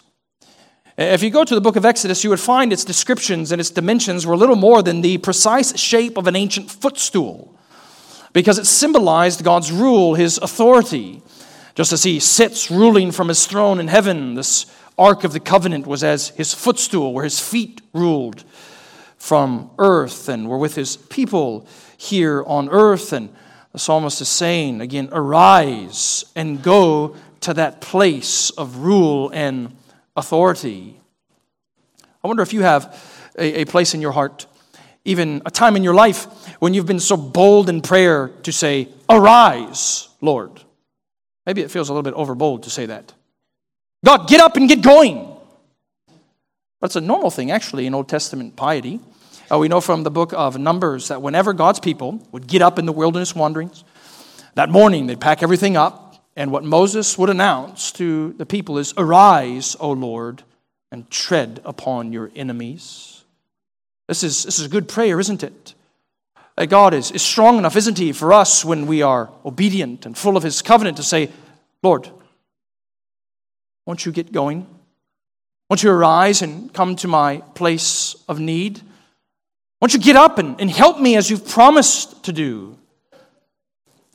If 0.95 1.23
you 1.23 1.31
go 1.31 1.43
to 1.43 1.55
the 1.55 1.61
book 1.61 1.75
of 1.75 1.85
Exodus, 1.85 2.23
you 2.23 2.29
would 2.29 2.39
find 2.39 2.71
its 2.71 2.85
descriptions 2.85 3.51
and 3.51 3.59
its 3.59 3.71
dimensions 3.71 4.27
were 4.27 4.37
little 4.37 4.55
more 4.55 4.83
than 4.83 5.01
the 5.01 5.17
precise 5.17 5.75
shape 5.79 6.17
of 6.17 6.27
an 6.27 6.35
ancient 6.35 6.69
footstool 6.69 7.52
because 8.33 8.59
it 8.59 8.65
symbolized 8.65 9.43
God's 9.43 9.71
rule, 9.71 10.15
his 10.15 10.37
authority. 10.39 11.21
Just 11.75 11.93
as 11.93 12.03
he 12.03 12.19
sits 12.19 12.69
ruling 12.69 13.11
from 13.11 13.29
his 13.29 13.47
throne 13.47 13.79
in 13.79 13.87
heaven, 13.87 14.35
this 14.35 14.65
Ark 14.97 15.23
of 15.23 15.33
the 15.33 15.39
Covenant 15.39 15.87
was 15.87 16.03
as 16.03 16.29
his 16.29 16.53
footstool, 16.53 17.13
where 17.13 17.23
his 17.23 17.39
feet 17.39 17.81
ruled 17.93 18.43
from 19.17 19.71
earth 19.77 20.27
and 20.29 20.49
were 20.49 20.57
with 20.57 20.75
his 20.75 20.97
people 20.97 21.65
here 21.97 22.43
on 22.45 22.69
earth. 22.69 23.13
And 23.13 23.33
the 23.71 23.79
psalmist 23.79 24.21
is 24.21 24.29
saying 24.29 24.81
again, 24.81 25.09
arise 25.11 26.25
and 26.35 26.61
go 26.61 27.15
to 27.41 27.53
that 27.53 27.81
place 27.81 28.49
of 28.51 28.77
rule 28.77 29.29
and 29.33 29.75
authority. 30.15 30.99
I 32.23 32.27
wonder 32.27 32.43
if 32.43 32.53
you 32.53 32.61
have 32.61 33.01
a, 33.37 33.61
a, 33.61 33.65
place 33.65 33.93
in 33.93 34.01
your 34.01 34.11
heart, 34.11 34.45
even 35.05 35.41
a 35.45 35.51
time 35.51 35.75
in 35.75 35.83
your 35.83 35.93
life 35.93 36.25
when 36.59 36.73
you've 36.73 36.85
been 36.85 36.99
so 36.99 37.17
bold 37.17 37.69
in 37.69 37.81
prayer 37.81 38.29
to 38.43 38.51
say, 38.51 38.87
Arise, 39.09 40.09
Lord. 40.21 40.51
Maybe 41.45 41.61
it 41.61 41.71
feels 41.71 41.89
a 41.89 41.93
little 41.93 42.03
bit 42.03 42.15
overbold 42.15 42.63
to 42.63 42.69
say 42.69 42.85
that. 42.85 43.13
God, 44.05 44.27
get 44.27 44.41
up 44.41 44.55
and 44.55 44.67
get 44.69 44.81
going. 44.81 45.29
It's 46.81 46.95
a 46.95 47.01
normal 47.01 47.31
thing, 47.31 47.51
actually, 47.51 47.85
in 47.85 47.93
Old 47.93 48.09
Testament 48.09 48.55
piety. 48.55 48.99
Uh, 49.51 49.57
we 49.57 49.67
know 49.67 49.81
from 49.81 50.03
the 50.03 50.11
book 50.11 50.33
of 50.33 50.57
Numbers 50.57 51.09
that 51.09 51.21
whenever 51.21 51.53
God's 51.53 51.79
people 51.79 52.25
would 52.31 52.47
get 52.47 52.61
up 52.61 52.79
in 52.79 52.85
the 52.85 52.91
wilderness 52.91 53.35
wanderings, 53.35 53.83
that 54.55 54.69
morning 54.69 55.07
they'd 55.07 55.19
pack 55.19 55.43
everything 55.43 55.77
up 55.77 56.03
and 56.35 56.51
what 56.51 56.63
Moses 56.63 57.17
would 57.17 57.29
announce 57.29 57.91
to 57.93 58.33
the 58.33 58.45
people 58.45 58.77
is 58.77 58.93
Arise, 58.97 59.75
O 59.79 59.91
Lord, 59.91 60.43
and 60.91 61.09
tread 61.09 61.61
upon 61.63 62.11
your 62.11 62.31
enemies. 62.35 63.12
This 64.07 64.23
is, 64.23 64.43
this 64.43 64.59
is 64.59 64.65
a 64.65 64.69
good 64.69 64.87
prayer, 64.87 65.19
isn't 65.19 65.43
it? 65.43 65.73
That 66.55 66.67
God 66.67 66.93
is, 66.93 67.11
is 67.11 67.21
strong 67.21 67.57
enough, 67.57 67.75
isn't 67.75 67.97
He, 67.97 68.11
for 68.11 68.33
us 68.33 68.63
when 68.63 68.85
we 68.85 69.01
are 69.01 69.29
obedient 69.45 70.05
and 70.05 70.17
full 70.17 70.37
of 70.37 70.43
His 70.43 70.61
covenant 70.61 70.97
to 70.97 71.03
say, 71.03 71.31
Lord, 71.81 72.09
won't 73.85 74.05
you 74.05 74.11
get 74.11 74.31
going? 74.31 74.67
Won't 75.69 75.83
you 75.83 75.91
arise 75.91 76.41
and 76.41 76.73
come 76.73 76.95
to 76.97 77.07
my 77.07 77.37
place 77.55 78.15
of 78.27 78.39
need? 78.39 78.81
Won't 79.81 79.93
you 79.93 79.99
get 79.99 80.15
up 80.15 80.37
and, 80.37 80.59
and 80.61 80.69
help 80.69 80.99
me 80.99 81.15
as 81.15 81.29
you've 81.29 81.47
promised 81.47 82.23
to 82.25 82.31
do? 82.31 82.77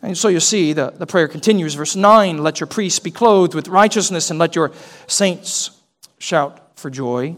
And 0.01 0.17
so 0.17 0.29
you 0.29 0.41
see, 0.41 0.73
the, 0.73 0.91
the 0.91 1.07
prayer 1.07 1.27
continues. 1.27 1.75
Verse 1.75 1.97
9 1.97 2.39
Let 2.39 2.61
your 2.61 2.67
priests 2.69 3.01
be 3.01 3.11
clothed 3.11 3.55
with 3.55 3.69
righteousness, 3.69 4.31
and 4.31 4.39
let 4.39 4.55
your 4.55 4.71
saints 5.07 5.71
shout 6.19 6.79
for 6.79 6.91
joy. 6.91 7.37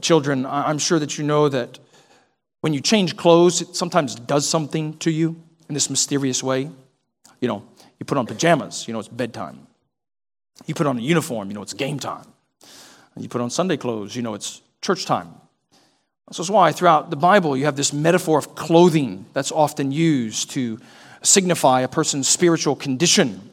Children, 0.00 0.44
I'm 0.46 0.78
sure 0.78 0.98
that 0.98 1.18
you 1.18 1.24
know 1.24 1.48
that 1.48 1.78
when 2.60 2.72
you 2.72 2.80
change 2.80 3.16
clothes, 3.16 3.60
it 3.60 3.76
sometimes 3.76 4.14
does 4.14 4.48
something 4.48 4.96
to 4.98 5.10
you 5.10 5.40
in 5.68 5.74
this 5.74 5.90
mysterious 5.90 6.42
way. 6.42 6.70
You 7.40 7.48
know, 7.48 7.64
you 7.98 8.06
put 8.06 8.18
on 8.18 8.26
pajamas, 8.26 8.88
you 8.88 8.92
know 8.92 9.00
it's 9.00 9.08
bedtime. 9.08 9.66
You 10.66 10.74
put 10.74 10.86
on 10.86 10.98
a 10.98 11.02
uniform, 11.02 11.48
you 11.48 11.54
know 11.54 11.62
it's 11.62 11.74
game 11.74 11.98
time. 11.98 12.26
You 13.16 13.28
put 13.28 13.40
on 13.40 13.50
Sunday 13.50 13.76
clothes, 13.76 14.16
you 14.16 14.22
know 14.22 14.34
it's 14.34 14.62
church 14.80 15.06
time. 15.06 15.28
This 16.28 16.38
is 16.38 16.50
why 16.50 16.72
throughout 16.72 17.10
the 17.10 17.16
Bible 17.16 17.56
you 17.56 17.66
have 17.66 17.76
this 17.76 17.92
metaphor 17.92 18.38
of 18.38 18.54
clothing 18.54 19.26
that's 19.34 19.52
often 19.52 19.92
used 19.92 20.50
to 20.52 20.80
signify 21.22 21.82
a 21.82 21.88
person's 21.88 22.28
spiritual 22.28 22.76
condition. 22.76 23.50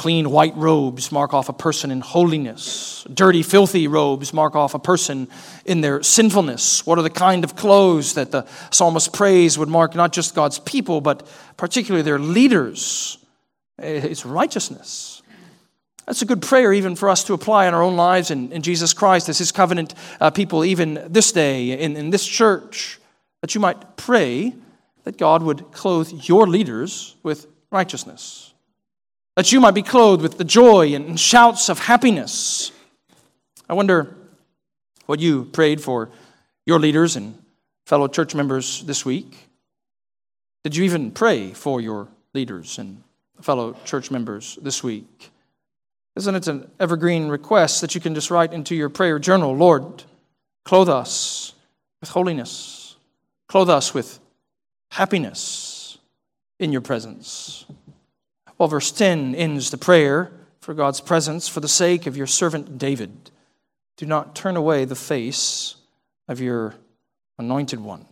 Clean 0.00 0.30
white 0.30 0.56
robes 0.56 1.12
mark 1.12 1.34
off 1.34 1.50
a 1.50 1.52
person 1.52 1.90
in 1.90 2.00
holiness. 2.00 3.06
Dirty, 3.12 3.42
filthy 3.42 3.86
robes 3.86 4.32
mark 4.32 4.56
off 4.56 4.72
a 4.72 4.78
person 4.78 5.28
in 5.66 5.82
their 5.82 6.02
sinfulness. 6.02 6.86
What 6.86 6.98
are 6.98 7.02
the 7.02 7.10
kind 7.10 7.44
of 7.44 7.54
clothes 7.54 8.14
that 8.14 8.30
the 8.30 8.46
psalmist 8.70 9.12
prays 9.12 9.58
would 9.58 9.68
mark 9.68 9.94
not 9.94 10.14
just 10.14 10.34
God's 10.34 10.58
people, 10.58 11.02
but 11.02 11.28
particularly 11.58 12.02
their 12.02 12.18
leaders? 12.18 13.18
It's 13.76 14.24
righteousness. 14.24 15.20
That's 16.06 16.22
a 16.22 16.24
good 16.24 16.40
prayer, 16.40 16.72
even 16.72 16.96
for 16.96 17.10
us 17.10 17.22
to 17.24 17.34
apply 17.34 17.66
in 17.66 17.74
our 17.74 17.82
own 17.82 17.96
lives 17.96 18.30
in, 18.30 18.52
in 18.52 18.62
Jesus 18.62 18.94
Christ 18.94 19.28
as 19.28 19.36
His 19.36 19.52
covenant 19.52 19.92
uh, 20.18 20.30
people, 20.30 20.64
even 20.64 21.08
this 21.10 21.30
day 21.30 21.72
in, 21.72 21.94
in 21.98 22.08
this 22.08 22.26
church, 22.26 22.98
that 23.42 23.54
you 23.54 23.60
might 23.60 23.98
pray 23.98 24.54
that 25.04 25.18
God 25.18 25.42
would 25.42 25.72
clothe 25.72 26.10
your 26.26 26.46
leaders 26.46 27.16
with 27.22 27.46
righteousness, 27.70 28.49
that 29.36 29.52
you 29.52 29.60
might 29.60 29.74
be 29.74 29.82
clothed 29.82 30.22
with 30.22 30.38
the 30.38 30.44
joy 30.44 30.94
and 30.94 31.18
shouts 31.18 31.68
of 31.68 31.78
happiness. 31.78 32.72
I 33.68 33.74
wonder 33.74 34.14
what 35.06 35.20
you 35.20 35.44
prayed 35.46 35.80
for 35.80 36.10
your 36.66 36.78
leaders 36.78 37.16
and 37.16 37.40
fellow 37.86 38.08
church 38.08 38.34
members 38.34 38.82
this 38.82 39.04
week. 39.04 39.36
Did 40.64 40.76
you 40.76 40.84
even 40.84 41.10
pray 41.10 41.52
for 41.52 41.80
your 41.80 42.08
leaders 42.34 42.78
and 42.78 43.02
fellow 43.40 43.76
church 43.84 44.10
members 44.10 44.58
this 44.62 44.82
week? 44.82 45.30
Isn't 46.16 46.34
it 46.34 46.48
an 46.48 46.70
evergreen 46.78 47.28
request 47.28 47.80
that 47.80 47.94
you 47.94 48.00
can 48.00 48.14
just 48.14 48.30
write 48.30 48.52
into 48.52 48.74
your 48.74 48.88
prayer 48.88 49.18
journal? 49.18 49.56
Lord, 49.56 50.04
clothe 50.64 50.88
us 50.88 51.54
with 52.00 52.10
holiness, 52.10 52.96
clothe 53.48 53.70
us 53.70 53.94
with 53.94 54.18
happiness 54.90 55.98
in 56.58 56.72
your 56.72 56.80
presence. 56.80 57.64
Well, 58.60 58.68
verse 58.68 58.92
10 58.92 59.34
ends 59.36 59.70
the 59.70 59.78
prayer 59.78 60.30
for 60.60 60.74
God's 60.74 61.00
presence 61.00 61.48
for 61.48 61.60
the 61.60 61.66
sake 61.66 62.06
of 62.06 62.14
your 62.14 62.26
servant 62.26 62.76
David. 62.76 63.30
Do 63.96 64.04
not 64.04 64.36
turn 64.36 64.54
away 64.54 64.84
the 64.84 64.94
face 64.94 65.76
of 66.28 66.42
your 66.42 66.74
anointed 67.38 67.80
one. 67.80 68.04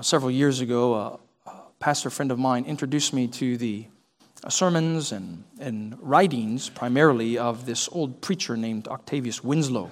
Several 0.00 0.30
years 0.30 0.60
ago, 0.60 1.20
a 1.46 1.50
pastor 1.78 2.08
friend 2.08 2.30
of 2.30 2.38
mine 2.38 2.64
introduced 2.64 3.12
me 3.12 3.28
to 3.28 3.58
the 3.58 3.84
uh, 4.42 4.48
sermons 4.48 5.12
and, 5.12 5.44
and 5.60 5.98
writings 6.00 6.70
primarily 6.70 7.36
of 7.36 7.66
this 7.66 7.90
old 7.92 8.22
preacher 8.22 8.56
named 8.56 8.88
Octavius 8.88 9.44
Winslow. 9.44 9.90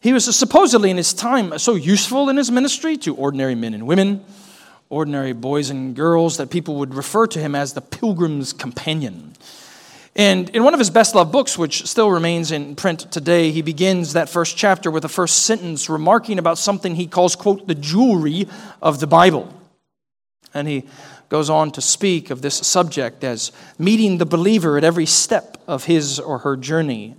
He 0.00 0.12
was 0.12 0.24
supposedly 0.36 0.90
in 0.90 0.96
his 0.96 1.12
time 1.12 1.58
so 1.58 1.74
useful 1.74 2.28
in 2.28 2.36
his 2.36 2.52
ministry 2.52 2.96
to 2.98 3.16
ordinary 3.16 3.56
men 3.56 3.74
and 3.74 3.88
women, 3.88 4.24
ordinary 4.94 5.32
boys 5.32 5.70
and 5.70 5.94
girls, 5.94 6.36
that 6.36 6.50
people 6.50 6.76
would 6.76 6.94
refer 6.94 7.26
to 7.26 7.40
him 7.40 7.54
as 7.54 7.72
the 7.72 7.80
pilgrim's 7.80 8.52
companion. 8.52 9.34
And 10.16 10.48
in 10.50 10.62
one 10.62 10.74
of 10.74 10.78
his 10.78 10.90
best 10.90 11.14
loved 11.14 11.32
books, 11.32 11.58
which 11.58 11.86
still 11.86 12.08
remains 12.10 12.52
in 12.52 12.76
print 12.76 13.10
today, 13.10 13.50
he 13.50 13.62
begins 13.62 14.12
that 14.12 14.28
first 14.28 14.56
chapter 14.56 14.90
with 14.90 15.02
the 15.02 15.08
first 15.08 15.40
sentence 15.42 15.90
remarking 15.90 16.38
about 16.38 16.56
something 16.56 16.94
he 16.94 17.08
calls, 17.08 17.34
quote, 17.34 17.66
the 17.66 17.74
jewelry 17.74 18.46
of 18.80 19.00
the 19.00 19.08
Bible. 19.08 19.52
And 20.54 20.68
he 20.68 20.84
goes 21.28 21.50
on 21.50 21.72
to 21.72 21.80
speak 21.80 22.30
of 22.30 22.42
this 22.42 22.54
subject 22.54 23.24
as 23.24 23.50
meeting 23.76 24.18
the 24.18 24.26
believer 24.26 24.78
at 24.78 24.84
every 24.84 25.06
step 25.06 25.60
of 25.66 25.84
his 25.84 26.20
or 26.20 26.38
her 26.38 26.56
journey, 26.56 27.16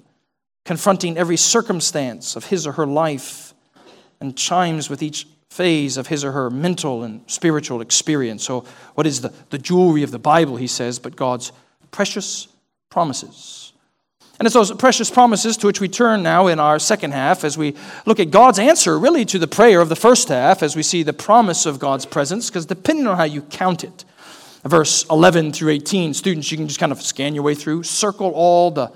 confronting 0.63 1.17
every 1.17 1.35
circumstance 1.35 2.37
of 2.37 2.45
his 2.45 2.65
or 2.65 2.73
her 2.73 2.87
life, 2.87 3.53
and 4.21 4.37
chimes 4.37 4.89
with 4.89 5.03
each 5.03 5.27
phase 5.55 5.95
of 5.95 6.07
his 6.07 6.25
or 6.25 6.33
her 6.33 6.49
mental 6.49 7.03
and 7.03 7.21
spiritual 7.27 7.79
experience. 7.79 8.43
So, 8.43 8.65
what 8.95 9.07
is 9.07 9.21
the, 9.21 9.33
the 9.51 9.57
jewelry 9.57 10.03
of 10.03 10.11
the 10.11 10.19
Bible, 10.19 10.57
he 10.57 10.67
says, 10.67 10.99
but 10.99 11.15
God's 11.15 11.53
precious 11.91 12.49
promises. 12.89 13.71
And 14.37 14.45
it's 14.45 14.53
those 14.53 14.73
precious 14.73 15.09
promises 15.09 15.55
to 15.57 15.67
which 15.67 15.79
we 15.79 15.87
turn 15.87 16.21
now 16.21 16.47
in 16.47 16.59
our 16.59 16.77
second 16.77 17.11
half 17.11 17.45
as 17.45 17.57
we 17.57 17.73
look 18.05 18.19
at 18.19 18.31
God's 18.31 18.59
answer, 18.59 18.99
really, 18.99 19.23
to 19.25 19.39
the 19.39 19.47
prayer 19.47 19.79
of 19.79 19.87
the 19.87 19.95
first 19.95 20.27
half, 20.27 20.61
as 20.61 20.75
we 20.75 20.83
see 20.83 21.03
the 21.03 21.13
promise 21.13 21.65
of 21.65 21.79
God's 21.79 22.05
presence, 22.05 22.49
because 22.49 22.65
depending 22.65 23.07
on 23.07 23.15
how 23.15 23.23
you 23.23 23.41
count 23.43 23.85
it, 23.85 24.03
verse 24.65 25.05
11 25.09 25.53
through 25.53 25.69
18, 25.71 26.13
students, 26.13 26.51
you 26.51 26.57
can 26.57 26.67
just 26.67 26.81
kind 26.81 26.91
of 26.91 27.01
scan 27.01 27.33
your 27.33 27.45
way 27.45 27.55
through, 27.55 27.83
circle 27.83 28.31
all 28.31 28.71
the, 28.71 28.91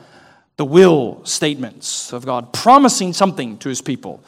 the 0.57 0.65
will 0.65 1.23
statements 1.23 2.11
of 2.11 2.25
God, 2.25 2.51
promising 2.51 3.13
something 3.13 3.57
to 3.59 3.69
his 3.69 3.81
people. 3.81 4.21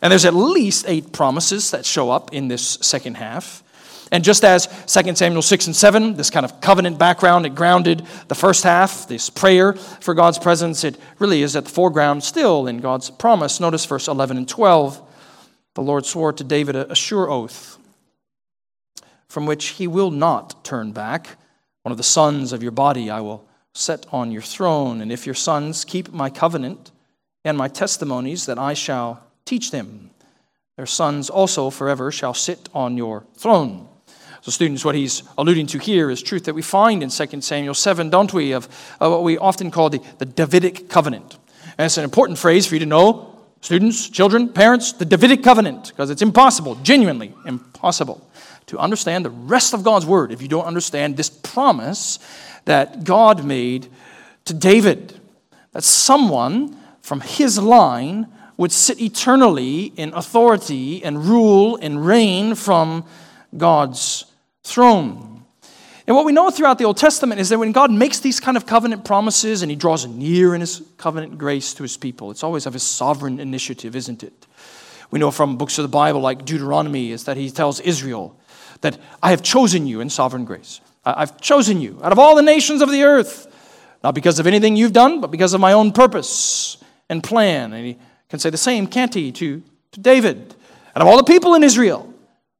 And 0.00 0.10
there's 0.10 0.24
at 0.24 0.34
least 0.34 0.84
eight 0.88 1.12
promises 1.12 1.70
that 1.72 1.84
show 1.84 2.10
up 2.10 2.32
in 2.32 2.48
this 2.48 2.78
second 2.80 3.16
half. 3.16 3.62
And 4.10 4.24
just 4.24 4.44
as 4.44 4.66
2 4.86 5.16
Samuel 5.16 5.42
6 5.42 5.66
and 5.66 5.76
7, 5.76 6.14
this 6.14 6.30
kind 6.30 6.44
of 6.44 6.60
covenant 6.60 6.98
background, 6.98 7.44
it 7.44 7.54
grounded 7.54 8.06
the 8.28 8.34
first 8.34 8.64
half, 8.64 9.06
this 9.06 9.28
prayer 9.28 9.74
for 9.74 10.14
God's 10.14 10.38
presence, 10.38 10.82
it 10.82 10.96
really 11.18 11.42
is 11.42 11.56
at 11.56 11.64
the 11.64 11.70
foreground 11.70 12.24
still 12.24 12.66
in 12.66 12.78
God's 12.78 13.10
promise. 13.10 13.60
Notice 13.60 13.84
verse 13.84 14.08
11 14.08 14.36
and 14.36 14.48
12. 14.48 15.02
The 15.74 15.82
Lord 15.82 16.06
swore 16.06 16.32
to 16.32 16.44
David 16.44 16.74
a 16.74 16.94
sure 16.94 17.30
oath 17.30 17.78
from 19.28 19.46
which 19.46 19.66
he 19.68 19.86
will 19.86 20.10
not 20.10 20.64
turn 20.64 20.92
back. 20.92 21.36
One 21.82 21.92
of 21.92 21.98
the 21.98 22.02
sons 22.02 22.52
of 22.52 22.62
your 22.62 22.72
body 22.72 23.10
I 23.10 23.20
will 23.20 23.46
set 23.74 24.06
on 24.10 24.32
your 24.32 24.42
throne. 24.42 25.00
And 25.00 25.12
if 25.12 25.26
your 25.26 25.34
sons 25.34 25.84
keep 25.84 26.12
my 26.12 26.30
covenant 26.30 26.90
and 27.44 27.56
my 27.56 27.68
testimonies 27.68 28.46
that 28.46 28.58
I 28.58 28.74
shall 28.74 29.22
teach 29.48 29.70
them, 29.70 30.10
their 30.76 30.86
sons 30.86 31.30
also 31.30 31.70
forever 31.70 32.12
shall 32.12 32.34
sit 32.34 32.68
on 32.74 32.96
your 32.96 33.24
throne. 33.34 33.88
So, 34.42 34.52
students, 34.52 34.84
what 34.84 34.94
he's 34.94 35.24
alluding 35.36 35.66
to 35.68 35.78
here 35.78 36.10
is 36.10 36.22
truth 36.22 36.44
that 36.44 36.54
we 36.54 36.62
find 36.62 37.02
in 37.02 37.10
2 37.10 37.40
Samuel 37.40 37.74
7, 37.74 38.10
don't 38.10 38.32
we, 38.32 38.52
of, 38.52 38.68
of 39.00 39.10
what 39.10 39.24
we 39.24 39.36
often 39.36 39.70
call 39.70 39.90
the, 39.90 40.00
the 40.18 40.24
Davidic 40.24 40.88
covenant. 40.88 41.38
And 41.76 41.86
it's 41.86 41.98
an 41.98 42.04
important 42.04 42.38
phrase 42.38 42.66
for 42.66 42.76
you 42.76 42.80
to 42.80 42.86
know, 42.86 43.36
students, 43.60 44.08
children, 44.08 44.52
parents, 44.52 44.92
the 44.92 45.04
Davidic 45.04 45.42
covenant, 45.42 45.88
because 45.88 46.10
it's 46.10 46.22
impossible, 46.22 46.76
genuinely 46.76 47.34
impossible, 47.44 48.24
to 48.66 48.78
understand 48.78 49.24
the 49.24 49.30
rest 49.30 49.74
of 49.74 49.82
God's 49.82 50.06
word 50.06 50.30
if 50.30 50.40
you 50.40 50.48
don't 50.48 50.66
understand 50.66 51.16
this 51.16 51.30
promise 51.30 52.18
that 52.66 53.02
God 53.02 53.44
made 53.44 53.88
to 54.44 54.54
David. 54.54 55.18
That 55.72 55.82
someone 55.82 56.76
from 57.00 57.20
his 57.20 57.58
line 57.58 58.28
would 58.58 58.72
sit 58.72 59.00
eternally 59.00 59.84
in 59.96 60.12
authority 60.12 61.02
and 61.02 61.24
rule 61.24 61.78
and 61.80 62.04
reign 62.04 62.54
from 62.54 63.04
God's 63.56 64.26
throne. 64.64 65.44
And 66.06 66.16
what 66.16 66.24
we 66.24 66.32
know 66.32 66.50
throughout 66.50 66.78
the 66.78 66.84
Old 66.84 66.96
Testament 66.96 67.40
is 67.40 67.50
that 67.50 67.58
when 67.58 67.72
God 67.72 67.90
makes 67.90 68.20
these 68.20 68.40
kind 68.40 68.56
of 68.56 68.66
covenant 68.66 69.04
promises 69.04 69.62
and 69.62 69.70
he 69.70 69.76
draws 69.76 70.06
near 70.06 70.54
in 70.54 70.60
his 70.60 70.82
covenant 70.96 71.38
grace 71.38 71.72
to 71.74 71.82
his 71.82 71.96
people, 71.96 72.30
it's 72.30 72.42
always 72.42 72.66
of 72.66 72.72
his 72.72 72.82
sovereign 72.82 73.38
initiative, 73.38 73.94
isn't 73.94 74.22
it? 74.22 74.46
We 75.10 75.18
know 75.18 75.30
from 75.30 75.56
books 75.56 75.78
of 75.78 75.82
the 75.82 75.88
Bible 75.88 76.20
like 76.20 76.44
Deuteronomy 76.44 77.12
is 77.12 77.24
that 77.24 77.36
he 77.36 77.50
tells 77.50 77.80
Israel 77.80 78.38
that 78.80 78.98
I 79.22 79.30
have 79.30 79.42
chosen 79.42 79.86
you 79.86 80.00
in 80.00 80.10
sovereign 80.10 80.44
grace. 80.44 80.80
I've 81.04 81.40
chosen 81.40 81.80
you 81.80 82.00
out 82.02 82.12
of 82.12 82.18
all 82.18 82.34
the 82.34 82.42
nations 82.42 82.82
of 82.82 82.90
the 82.90 83.04
earth, 83.04 83.46
not 84.02 84.14
because 84.14 84.38
of 84.38 84.46
anything 84.46 84.76
you've 84.76 84.92
done, 84.92 85.20
but 85.20 85.30
because 85.30 85.54
of 85.54 85.60
my 85.60 85.72
own 85.72 85.92
purpose 85.92 86.78
and 87.08 87.22
plan. 87.22 87.72
And 87.72 87.86
he 87.86 87.98
can 88.28 88.38
say 88.38 88.50
the 88.50 88.58
same, 88.58 88.86
can't 88.86 89.14
he, 89.14 89.32
to, 89.32 89.62
to 89.92 90.00
David? 90.00 90.54
Out 90.94 91.02
of 91.02 91.08
all 91.08 91.16
the 91.16 91.24
people 91.24 91.54
in 91.54 91.62
Israel, 91.62 92.12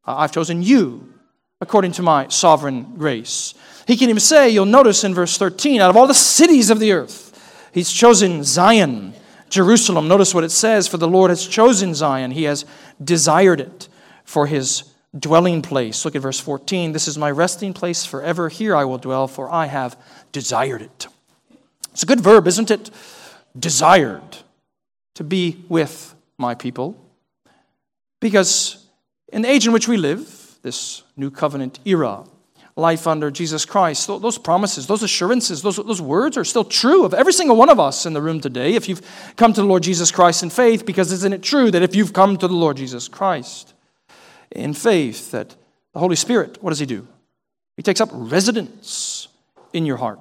uh, 0.07 0.17
I've 0.17 0.33
chosen 0.33 0.63
you 0.63 1.13
according 1.61 1.93
to 1.93 2.03
my 2.03 2.29
sovereign 2.29 2.95
grace. 2.97 3.55
He 3.87 3.97
can 3.97 4.09
even 4.11 4.21
say, 4.21 4.49
you'll 4.49 4.65
notice 4.65 5.05
in 5.05 5.15
verse 5.15 5.37
13, 5.37 5.81
out 5.81 5.91
of 5.91 5.97
all 5.97 6.07
the 6.07 6.15
cities 6.15 6.71
of 6.71 6.79
the 6.79 6.93
earth, 6.93 7.69
he's 7.73 7.93
chosen 7.93 8.45
Zion, 8.45 9.13
Jerusalem. 9.51 10.09
Notice 10.09 10.35
what 10.35 10.45
it 10.45 10.51
says 10.51 10.87
For 10.87 10.99
the 10.99 11.09
Lord 11.09 11.31
has 11.31 11.47
chosen 11.47 11.95
Zion, 11.95 12.31
he 12.31 12.45
has 12.45 12.65
desired 13.03 13.61
it 13.61 13.89
for 14.25 14.47
his 14.47 14.85
dwelling 15.19 15.63
place. 15.63 16.05
Look 16.05 16.15
at 16.15 16.23
verse 16.23 16.39
14. 16.39 16.93
This 16.93 17.09
is 17.09 17.19
my 17.19 17.31
resting 17.31 17.73
place 17.73 18.05
forever. 18.05 18.49
Here 18.49 18.77
I 18.77 18.85
will 18.85 18.99
dwell, 18.99 19.27
for 19.27 19.51
I 19.51 19.67
have 19.67 19.97
desired 20.33 20.83
it. 20.83 21.07
It's 21.93 22.03
a 22.03 22.07
good 22.07 22.21
verb, 22.21 22.47
isn't 22.47 22.71
it? 22.71 22.91
Desired 23.59 24.39
to 25.19 25.25
be 25.25 25.65
with 25.69 26.15
my 26.39 26.55
people. 26.55 26.97
Because 28.21 28.87
in 29.33 29.43
the 29.43 29.51
age 29.51 29.67
in 29.67 29.73
which 29.73 29.89
we 29.89 29.97
live, 29.97 30.59
this 30.63 31.03
new 31.17 31.29
covenant 31.29 31.81
era, 31.85 32.23
life 32.77 33.09
under 33.09 33.29
Jesus 33.29 33.65
Christ, 33.65 34.07
those 34.07 34.39
promises, 34.39 34.87
those 34.87 35.03
assurances, 35.03 35.61
those, 35.61 35.75
those 35.75 36.01
words 36.01 36.37
are 36.37 36.45
still 36.45 36.65
true 36.65 37.05
of 37.05 37.15
every 37.15 37.33
single 37.33 37.57
one 37.57 37.69
of 37.69 37.81
us 37.81 38.07
in 38.07 38.13
the 38.13 38.23
room 38.23 38.41
today 38.41 38.75
if 38.77 38.89
you've 38.89 39.03
come 39.35 39.53
to 39.53 39.61
the 39.61 39.67
Lord 39.67 39.83
Jesus 39.83 40.13
Christ 40.13 40.45
in 40.45 40.51
faith, 40.51 40.87
because 40.87 41.11
isn't 41.11 41.33
it 41.33 41.43
true 41.43 41.73
that 41.73 41.83
if 41.83 41.97
you've 41.97 42.13
come 42.13 42.37
to 42.37 42.47
the 42.47 42.55
Lord 42.55 42.77
Jesus 42.77 43.09
Christ 43.09 43.75
in 44.53 44.73
faith, 44.73 45.33
that 45.33 45.57
the 45.95 45.99
Holy 45.99 46.15
Spirit, 46.15 46.63
what 46.63 46.71
does 46.71 46.79
He 46.79 46.87
do? 46.87 47.09
He 47.77 47.83
takes 47.83 48.01
up 48.01 48.11
residence 48.13 49.27
in 49.73 49.85
your 49.85 49.97
heart. 49.97 50.21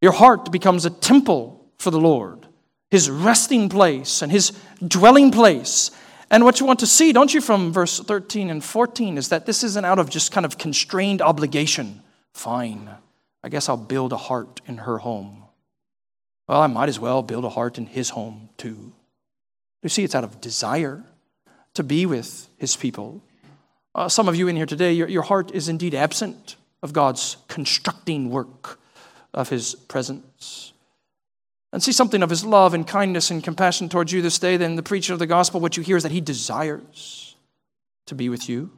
Your 0.00 0.12
heart 0.12 0.50
becomes 0.50 0.86
a 0.86 0.90
temple 0.90 1.66
for 1.76 1.90
the 1.90 2.00
Lord, 2.00 2.46
His 2.94 3.10
resting 3.10 3.68
place 3.68 4.22
and 4.22 4.30
His 4.30 4.52
dwelling 4.86 5.32
place. 5.32 5.90
And 6.30 6.44
what 6.44 6.60
you 6.60 6.66
want 6.66 6.78
to 6.78 6.86
see, 6.86 7.12
don't 7.12 7.34
you, 7.34 7.40
from 7.40 7.72
verse 7.72 7.98
13 7.98 8.50
and 8.50 8.62
14, 8.62 9.18
is 9.18 9.30
that 9.30 9.46
this 9.46 9.64
isn't 9.64 9.84
out 9.84 9.98
of 9.98 10.08
just 10.08 10.30
kind 10.30 10.46
of 10.46 10.58
constrained 10.58 11.20
obligation. 11.20 12.04
Fine, 12.34 12.88
I 13.42 13.48
guess 13.48 13.68
I'll 13.68 13.76
build 13.76 14.12
a 14.12 14.16
heart 14.16 14.60
in 14.68 14.76
her 14.76 14.98
home. 14.98 15.42
Well, 16.46 16.60
I 16.60 16.68
might 16.68 16.88
as 16.88 17.00
well 17.00 17.24
build 17.24 17.44
a 17.44 17.48
heart 17.48 17.78
in 17.78 17.86
his 17.86 18.10
home 18.10 18.50
too. 18.58 18.92
You 19.82 19.88
see, 19.88 20.04
it's 20.04 20.14
out 20.14 20.22
of 20.22 20.40
desire 20.40 21.02
to 21.74 21.82
be 21.82 22.06
with 22.06 22.48
his 22.58 22.76
people. 22.76 23.24
Uh, 23.92 24.08
some 24.08 24.28
of 24.28 24.36
you 24.36 24.46
in 24.46 24.54
here 24.54 24.66
today, 24.66 24.92
your, 24.92 25.08
your 25.08 25.22
heart 25.22 25.50
is 25.50 25.68
indeed 25.68 25.96
absent 25.96 26.54
of 26.80 26.92
God's 26.92 27.38
constructing 27.48 28.30
work 28.30 28.78
of 29.32 29.48
his 29.48 29.74
presence 29.74 30.73
and 31.74 31.82
see 31.82 31.90
something 31.90 32.22
of 32.22 32.30
his 32.30 32.44
love 32.44 32.72
and 32.72 32.86
kindness 32.86 33.32
and 33.32 33.42
compassion 33.42 33.88
towards 33.88 34.12
you 34.12 34.22
this 34.22 34.38
day, 34.38 34.56
then 34.56 34.76
the 34.76 34.82
preaching 34.82 35.12
of 35.12 35.18
the 35.18 35.26
gospel, 35.26 35.58
what 35.58 35.76
you 35.76 35.82
hear 35.82 35.96
is 35.96 36.04
that 36.04 36.12
he 36.12 36.20
desires 36.20 37.34
to 38.06 38.14
be 38.14 38.28
with 38.28 38.48
you. 38.48 38.70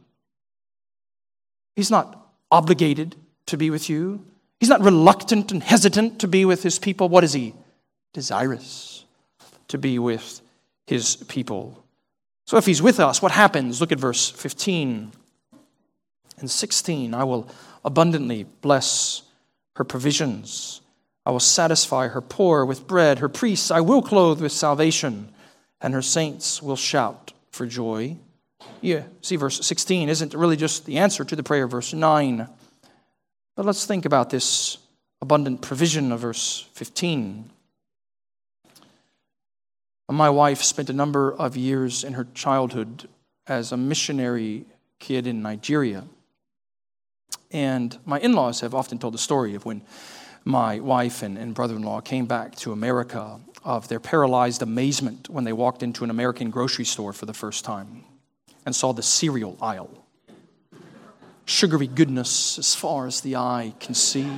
He's 1.74 1.90
not 1.90 2.26
obligated 2.50 3.14
to 3.48 3.58
be 3.58 3.68
with 3.68 3.90
you. 3.90 4.24
He's 4.60 4.70
not 4.70 4.80
reluctant 4.80 5.52
and 5.52 5.62
hesitant 5.62 6.20
to 6.20 6.26
be 6.26 6.46
with 6.46 6.62
his 6.62 6.78
people. 6.78 7.10
What 7.10 7.22
is 7.22 7.34
he? 7.34 7.52
Desirous 8.14 9.04
to 9.68 9.76
be 9.76 9.98
with 9.98 10.40
his 10.86 11.16
people. 11.16 11.84
So 12.46 12.56
if 12.56 12.64
he's 12.64 12.80
with 12.80 12.98
us, 12.98 13.20
what 13.20 13.32
happens? 13.32 13.78
Look 13.78 13.92
at 13.92 14.00
verse 14.00 14.30
15 14.30 15.12
and 16.38 16.50
16. 16.50 17.12
I 17.12 17.24
will 17.24 17.50
abundantly 17.84 18.44
bless 18.62 19.20
her 19.74 19.84
provisions 19.84 20.80
I 21.26 21.30
will 21.30 21.40
satisfy 21.40 22.06
her 22.06 22.20
poor 22.20 22.64
with 22.64 22.86
bread. 22.86 23.18
Her 23.18 23.28
priests 23.28 23.72
I 23.72 23.80
will 23.80 24.00
clothe 24.00 24.40
with 24.40 24.52
salvation, 24.52 25.34
and 25.80 25.92
her 25.92 26.02
saints 26.02 26.62
will 26.62 26.76
shout 26.76 27.32
for 27.50 27.66
joy. 27.66 28.16
Yeah, 28.80 29.02
see, 29.22 29.34
verse 29.34 29.66
16 29.66 30.08
isn't 30.08 30.34
really 30.34 30.56
just 30.56 30.86
the 30.86 30.98
answer 30.98 31.24
to 31.24 31.34
the 31.34 31.42
prayer, 31.42 31.66
verse 31.66 31.92
9. 31.92 32.48
But 33.56 33.66
let's 33.66 33.86
think 33.86 34.04
about 34.04 34.30
this 34.30 34.78
abundant 35.20 35.62
provision 35.62 36.12
of 36.12 36.20
verse 36.20 36.68
15. 36.74 37.50
My 40.08 40.30
wife 40.30 40.62
spent 40.62 40.90
a 40.90 40.92
number 40.92 41.34
of 41.34 41.56
years 41.56 42.04
in 42.04 42.12
her 42.12 42.28
childhood 42.34 43.08
as 43.48 43.72
a 43.72 43.76
missionary 43.76 44.64
kid 45.00 45.26
in 45.26 45.42
Nigeria. 45.42 46.04
And 47.50 47.98
my 48.04 48.20
in 48.20 48.34
laws 48.34 48.60
have 48.60 48.74
often 48.74 48.98
told 48.98 49.14
the 49.14 49.18
story 49.18 49.56
of 49.56 49.64
when 49.64 49.82
my 50.46 50.78
wife 50.78 51.22
and, 51.22 51.36
and 51.36 51.54
brother 51.54 51.74
in 51.74 51.82
law 51.82 52.00
came 52.00 52.24
back 52.24 52.54
to 52.54 52.70
America 52.70 53.40
of 53.64 53.88
their 53.88 53.98
paralyzed 53.98 54.62
amazement 54.62 55.28
when 55.28 55.42
they 55.42 55.52
walked 55.52 55.82
into 55.82 56.04
an 56.04 56.10
American 56.10 56.50
grocery 56.50 56.84
store 56.84 57.12
for 57.12 57.26
the 57.26 57.34
first 57.34 57.64
time 57.64 58.04
and 58.64 58.74
saw 58.74 58.92
the 58.92 59.02
cereal 59.02 59.58
aisle. 59.60 59.90
Sugary 61.46 61.88
goodness 61.88 62.60
as 62.60 62.76
far 62.76 63.08
as 63.08 63.20
the 63.22 63.34
eye 63.34 63.74
can 63.80 63.92
see. 63.92 64.30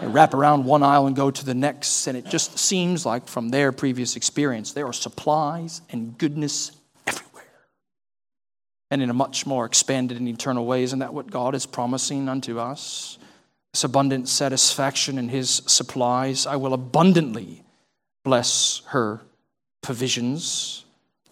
They 0.00 0.08
wrap 0.08 0.34
around 0.34 0.66
one 0.66 0.82
aisle 0.82 1.06
and 1.06 1.16
go 1.16 1.30
to 1.30 1.44
the 1.44 1.54
next, 1.54 2.06
and 2.06 2.18
it 2.18 2.26
just 2.26 2.58
seems 2.58 3.06
like 3.06 3.26
from 3.26 3.48
their 3.48 3.72
previous 3.72 4.16
experience, 4.16 4.72
there 4.72 4.86
are 4.86 4.92
supplies 4.92 5.80
and 5.88 6.18
goodness 6.18 6.72
everywhere. 7.06 7.44
And 8.90 9.00
in 9.00 9.08
a 9.08 9.14
much 9.14 9.46
more 9.46 9.64
expanded 9.64 10.18
and 10.18 10.28
eternal 10.28 10.66
way, 10.66 10.82
isn't 10.82 10.98
that 10.98 11.14
what 11.14 11.30
God 11.30 11.54
is 11.54 11.64
promising 11.64 12.28
unto 12.28 12.58
us? 12.58 13.18
Abundant 13.82 14.28
satisfaction 14.28 15.18
in 15.18 15.30
His 15.30 15.62
supplies. 15.66 16.46
I 16.46 16.56
will 16.56 16.74
abundantly 16.74 17.64
bless 18.22 18.82
her 18.86 19.22
provisions. 19.82 20.84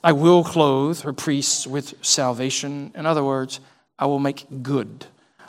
I 0.03 0.13
will 0.13 0.43
clothe 0.43 1.01
her 1.03 1.13
priests 1.13 1.67
with 1.67 1.95
salvation. 2.03 2.91
In 2.97 3.07
other 3.07 3.23
words, 3.23 3.61
I 3.99 4.07
will 4.07 4.19
make 4.19 4.47
good 4.63 5.07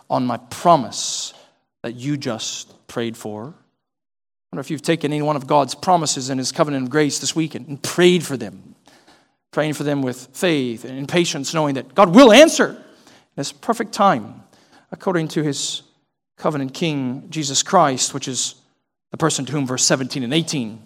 on 0.09 0.27
my 0.27 0.37
promise 0.37 1.33
that 1.81 1.95
you 1.95 2.17
just 2.17 2.87
prayed 2.87 3.17
for. 3.17 3.45
I 3.47 4.55
wonder 4.55 4.61
if 4.61 4.69
you've 4.69 4.83
taken 4.83 5.11
any 5.11 5.23
one 5.23 5.35
of 5.35 5.47
God's 5.47 5.73
promises 5.73 6.29
in 6.29 6.37
His 6.37 6.51
covenant 6.51 6.83
of 6.83 6.89
grace 6.91 7.19
this 7.19 7.35
weekend 7.35 7.67
and 7.67 7.81
prayed 7.81 8.23
for 8.23 8.37
them, 8.37 8.75
praying 9.51 9.73
for 9.73 9.83
them 9.83 10.03
with 10.03 10.27
faith 10.33 10.85
and 10.85 11.09
patience, 11.09 11.53
knowing 11.53 11.75
that 11.75 11.95
God 11.95 12.13
will 12.13 12.31
answer 12.31 12.69
in 12.69 12.77
His 13.37 13.51
perfect 13.51 13.91
time 13.93 14.43
according 14.91 15.29
to 15.29 15.41
His 15.41 15.81
covenant 16.43 16.73
King, 16.73 17.25
Jesus 17.29 17.63
Christ, 17.63 18.13
which 18.13 18.27
is 18.27 18.55
the 19.11 19.17
person 19.17 19.45
to 19.45 19.53
whom 19.53 19.65
verse 19.65 19.85
17 19.85 20.23
and 20.23 20.33
18 20.33 20.77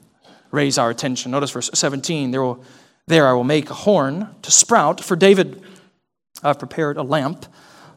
raise 0.52 0.78
our 0.78 0.92
attention. 0.92 1.32
Notice 1.32 1.50
verse 1.50 1.72
17 1.74 2.30
there, 2.30 2.44
will, 2.44 2.64
there 3.08 3.28
I 3.28 3.34
will 3.34 3.44
make 3.44 3.72
a 3.72 3.74
horn 3.74 4.36
to 4.44 4.52
sprout 4.52 5.04
for 5.04 5.16
David. 5.16 5.64
I've 6.44 6.60
prepared 6.60 6.98
a 6.98 7.02
lamp 7.02 7.48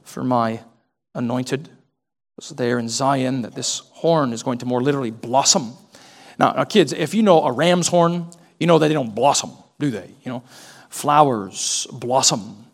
for 0.04 0.24
my 0.24 0.62
anointed. 1.14 1.68
It's 2.38 2.48
there 2.48 2.78
in 2.78 2.88
Zion 2.88 3.42
that 3.42 3.54
this 3.54 3.80
horn 3.92 4.32
is 4.32 4.42
going 4.42 4.56
to 4.60 4.64
more 4.64 4.82
literally 4.82 5.10
blossom. 5.10 5.74
Now, 6.38 6.52
now, 6.52 6.64
kids, 6.64 6.94
if 6.94 7.12
you 7.12 7.22
know 7.22 7.44
a 7.44 7.52
ram's 7.52 7.88
horn, 7.88 8.30
you 8.58 8.68
know 8.68 8.78
that 8.78 8.88
they 8.88 8.94
don't 8.94 9.14
blossom, 9.14 9.50
do 9.78 9.90
they? 9.90 10.08
You 10.24 10.32
know, 10.32 10.44
flowers 10.88 11.86
blossom. 11.92 12.64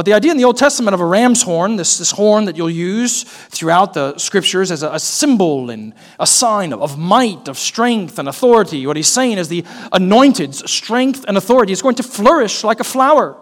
But 0.00 0.06
the 0.06 0.14
idea 0.14 0.30
in 0.30 0.38
the 0.38 0.44
Old 0.44 0.56
Testament 0.56 0.94
of 0.94 1.00
a 1.02 1.04
ram's 1.04 1.42
horn, 1.42 1.76
this, 1.76 1.98
this 1.98 2.12
horn 2.12 2.46
that 2.46 2.56
you'll 2.56 2.70
use 2.70 3.24
throughout 3.24 3.92
the 3.92 4.16
scriptures 4.16 4.70
as 4.70 4.82
a, 4.82 4.92
a 4.92 4.98
symbol 4.98 5.68
and 5.68 5.92
a 6.18 6.26
sign 6.26 6.72
of, 6.72 6.80
of 6.80 6.98
might, 6.98 7.48
of 7.48 7.58
strength 7.58 8.18
and 8.18 8.26
authority, 8.26 8.86
what 8.86 8.96
he's 8.96 9.08
saying 9.08 9.36
is 9.36 9.48
the 9.48 9.60
anointed's 9.92 10.70
strength 10.72 11.26
and 11.28 11.36
authority 11.36 11.74
is 11.74 11.82
going 11.82 11.96
to 11.96 12.02
flourish 12.02 12.64
like 12.64 12.80
a 12.80 12.84
flower 12.84 13.36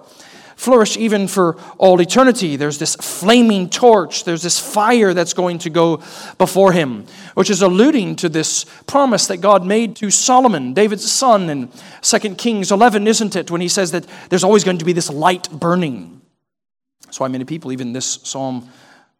flourish 0.56 0.96
even 0.96 1.28
for 1.28 1.56
all 1.78 2.00
eternity. 2.00 2.56
There's 2.56 2.78
this 2.78 2.96
flaming 2.96 3.70
torch, 3.70 4.24
there's 4.24 4.42
this 4.42 4.58
fire 4.58 5.14
that's 5.14 5.34
going 5.34 5.58
to 5.58 5.70
go 5.70 6.02
before 6.38 6.72
him, 6.72 7.06
which 7.34 7.50
is 7.50 7.62
alluding 7.62 8.16
to 8.16 8.28
this 8.28 8.66
promise 8.88 9.28
that 9.28 9.36
God 9.36 9.64
made 9.64 9.94
to 9.94 10.10
Solomon, 10.10 10.74
David's 10.74 11.08
son, 11.08 11.48
in 11.48 11.70
2 12.02 12.34
Kings 12.34 12.72
11, 12.72 13.06
isn't 13.06 13.36
it? 13.36 13.52
When 13.52 13.60
he 13.60 13.68
says 13.68 13.92
that 13.92 14.04
there's 14.30 14.42
always 14.42 14.64
going 14.64 14.78
to 14.78 14.84
be 14.84 14.92
this 14.92 15.08
light 15.08 15.48
burning. 15.52 16.17
That's 17.08 17.18
why 17.18 17.28
many 17.28 17.46
people, 17.46 17.72
even 17.72 17.94
this 17.94 18.18
psalm, 18.22 18.68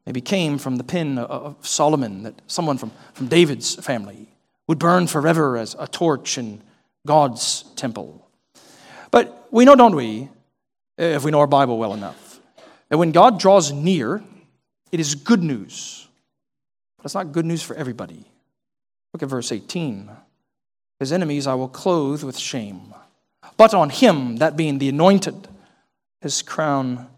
maybe 0.05 0.21
came 0.21 0.59
from 0.59 0.77
the 0.77 0.85
pen 0.85 1.17
of 1.17 1.57
Solomon, 1.67 2.25
that 2.25 2.35
someone 2.47 2.77
from, 2.77 2.93
from 3.15 3.29
David's 3.29 3.77
family 3.77 4.29
would 4.67 4.79
burn 4.79 5.07
forever 5.07 5.57
as 5.57 5.75
a 5.79 5.89
torch 5.89 6.37
in 6.37 6.61
God's 7.07 7.63
temple. 7.77 8.29
But 9.11 9.49
we 9.51 9.65
know, 9.65 9.75
don't 9.75 9.97
we, 9.97 10.29
if 10.99 11.25
we 11.25 11.31
know 11.31 11.41
our 11.41 11.47
Bible 11.47 11.79
well 11.79 11.95
enough. 11.95 12.41
that 12.91 12.99
when 12.99 13.11
God 13.11 13.41
draws 13.41 13.73
near, 13.73 14.23
it 14.93 15.01
is 15.01 15.15
good 15.15 15.43
news. 15.43 16.07
But 16.99 17.07
it's 17.07 17.15
not 17.15 17.33
good 17.33 17.47
news 17.47 17.63
for 17.63 17.75
everybody. 17.75 18.27
Look 19.15 19.23
at 19.23 19.31
verse 19.31 19.51
18. 19.51 20.11
His 21.01 21.11
enemies 21.11 21.47
I 21.47 21.55
will 21.55 21.69
clothe 21.69 22.23
with 22.23 22.37
shame. 22.37 22.93
But 23.57 23.73
on 23.73 23.89
him, 23.89 24.37
that 24.37 24.59
being 24.59 24.77
the 24.77 24.91
anointed, 24.91 25.49
his 26.21 26.43
crown 26.43 27.09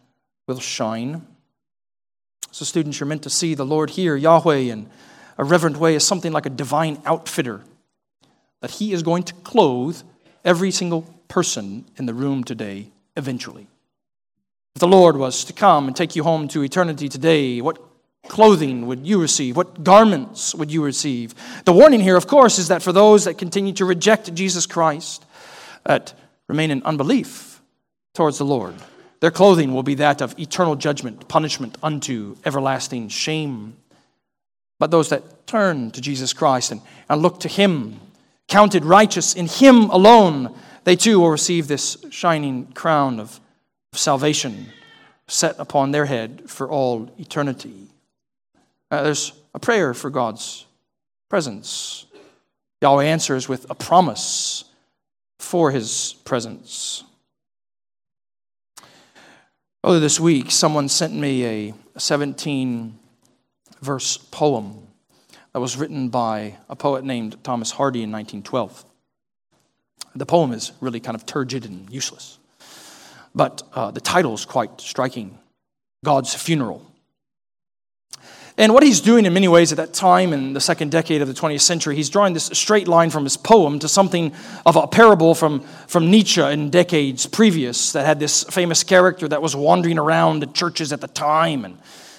will 0.51 0.61
shine. 0.61 1.27
So, 2.51 2.65
students, 2.65 2.99
you're 2.99 3.07
meant 3.07 3.23
to 3.23 3.31
see 3.31 3.55
the 3.55 3.65
Lord 3.65 3.91
here, 3.91 4.17
Yahweh, 4.17 4.57
in 4.57 4.91
a 5.39 5.45
reverent 5.45 5.77
way, 5.77 5.95
as 5.95 6.05
something 6.05 6.33
like 6.33 6.47
a 6.47 6.51
divine 6.51 7.01
outfitter. 7.07 7.63
That 8.61 8.73
he 8.73 8.93
is 8.93 9.03
going 9.05 9.23
to 9.25 9.35
clothe 9.35 10.03
every 10.45 10.73
single 10.73 11.03
person 11.29 11.85
in 11.97 12.07
the 12.07 12.15
room 12.15 12.43
today 12.43 12.91
eventually. 13.17 13.69
If 14.75 14.81
the 14.81 14.89
Lord 14.89 15.17
was 15.17 15.45
to 15.45 15.53
come 15.53 15.87
and 15.87 15.97
take 15.97 16.17
you 16.17 16.25
home 16.25 16.49
to 16.49 16.63
eternity 16.63 17.09
today, 17.09 17.61
what 17.61 17.79
clothing 18.29 18.87
would 18.87 19.07
you 19.07 19.21
receive? 19.21 19.57
What 19.57 19.85
garments 19.85 20.55
would 20.55 20.73
you 20.73 20.85
receive? 20.85 21.35
The 21.65 21.73
warning 21.73 22.01
here, 22.01 22.17
of 22.17 22.27
course, 22.27 22.59
is 22.59 22.69
that 22.69 22.83
for 22.83 22.93
those 22.93 23.25
that 23.25 23.39
continue 23.39 23.73
to 23.75 23.85
reject 23.85 24.35
Jesus 24.35 24.67
Christ, 24.67 25.25
that 25.85 26.15
remain 26.49 26.71
in 26.71 26.83
unbelief 26.83 27.61
towards 28.15 28.39
the 28.39 28.45
Lord, 28.45 28.75
their 29.21 29.31
clothing 29.31 29.75
will 29.75 29.83
be 29.83 29.95
that 29.97 30.23
of 30.23 30.39
eternal 30.39 30.77
judgment, 30.77 31.29
punishment 31.29 31.77
unto 31.83 32.37
everlasting 32.45 33.09
shame. 33.09 33.77
But 34.79 34.91
those 34.91 35.11
that 35.11 35.47
turn 35.47 35.91
to 35.91 36.01
Jesus 36.01 36.33
Christ 36.33 36.73
and, 36.73 36.81
and 37.09 37.21
look 37.21 37.41
to 37.41 37.49
Him, 37.49 38.01
counted 38.49 38.85
righteous 38.85 39.35
in 39.35 39.47
Him 39.47 39.91
alone, 39.91 40.55
they 40.85 40.97
too 40.97 41.21
will 41.21 41.31
receive 41.31 41.69
this 41.69 42.03
shining 42.11 42.67
crown 42.73 43.21
of 43.21 43.41
salvation 43.93 44.67
set 45.29 45.59
upon 45.59 45.91
their 45.91 46.07
head 46.07 46.43
for 46.47 46.69
all 46.69 47.11
eternity. 47.19 47.89
Uh, 48.91 49.03
there's 49.03 49.33
a 49.55 49.59
prayer 49.59 49.95
for 49.95 50.11
God's 50.11 50.67
presence. 51.29 52.07
Yahweh 52.81 53.05
answers 53.05 53.49
with 53.49 53.67
a 53.71 53.75
promise 53.75 54.65
for 55.39 55.71
his 55.71 56.15
presence. 56.25 57.05
Earlier 59.83 60.01
this 60.01 60.21
week, 60.21 60.51
someone 60.51 60.91
sent 60.91 61.15
me 61.15 61.47
a 61.47 61.75
17 61.97 62.99
verse 63.81 64.19
poem 64.19 64.87
that 65.55 65.61
was 65.61 65.79
written 65.79 66.11
by 66.11 66.59
a 66.69 66.77
poet 66.77 67.03
named 67.03 67.43
Thomas 67.43 67.71
Hardy 67.71 68.03
in 68.03 68.13
1912. 68.13 68.85
The 70.15 70.27
poem 70.27 70.53
is 70.53 70.73
really 70.83 71.01
kind 71.01 71.15
of 71.15 71.25
turgid 71.25 71.65
and 71.65 71.89
useless, 71.91 72.39
but 73.35 73.63
uh, 73.73 73.91
the 73.91 74.03
title 74.03 74.35
is 74.35 74.45
quite 74.45 74.83
striking 74.83 75.39
God's 76.05 76.35
Funeral. 76.35 76.87
And 78.61 78.75
what 78.75 78.83
he's 78.83 79.01
doing 79.01 79.25
in 79.25 79.33
many 79.33 79.49
ways 79.49 79.73
at 79.73 79.79
that 79.79 79.95
time 79.95 80.35
in 80.35 80.53
the 80.53 80.61
second 80.61 80.91
decade 80.91 81.23
of 81.23 81.29
the 81.29 81.33
20th 81.33 81.63
century, 81.63 81.97
he's 81.97 82.11
drawing 82.11 82.35
this 82.35 82.51
straight 82.53 82.87
line 82.87 83.09
from 83.09 83.25
his 83.25 83.39
poem 83.39 83.79
to 83.79 83.89
something 83.89 84.35
of 84.67 84.77
a 84.77 84.87
parable 84.87 85.35
from, 85.35 85.61
from 85.87 86.11
Nietzsche 86.11 86.43
in 86.43 86.69
decades 86.69 87.25
previous 87.25 87.93
that 87.93 88.05
had 88.05 88.21
this 88.21 88.45
famous 88.45 88.85
character 88.85 89.27
that 89.29 89.41
was 89.41 89.57
wandering 89.57 89.99
around 89.99 90.41
the 90.41 90.47
churches 90.47 90.93
at 90.93 91.01
the 91.01 91.09
time 91.09 91.65
and, 91.65 91.79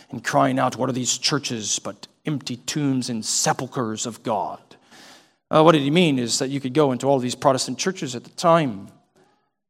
and 0.09 0.23
crying 0.23 0.57
out, 0.57 0.77
What 0.77 0.89
are 0.89 0.93
these 0.93 1.15
churches 1.19 1.77
but 1.77 2.07
empty 2.25 2.57
tombs 2.57 3.11
and 3.11 3.23
sepulchres 3.23 4.07
of 4.07 4.23
God? 4.23 4.59
Uh, 5.51 5.61
what 5.61 5.73
did 5.73 5.83
he 5.83 5.91
mean 5.91 6.17
is 6.17 6.39
that 6.39 6.49
you 6.49 6.59
could 6.59 6.73
go 6.73 6.91
into 6.91 7.05
all 7.05 7.19
these 7.19 7.35
Protestant 7.35 7.77
churches 7.77 8.15
at 8.15 8.23
the 8.23 8.31
time, 8.31 8.87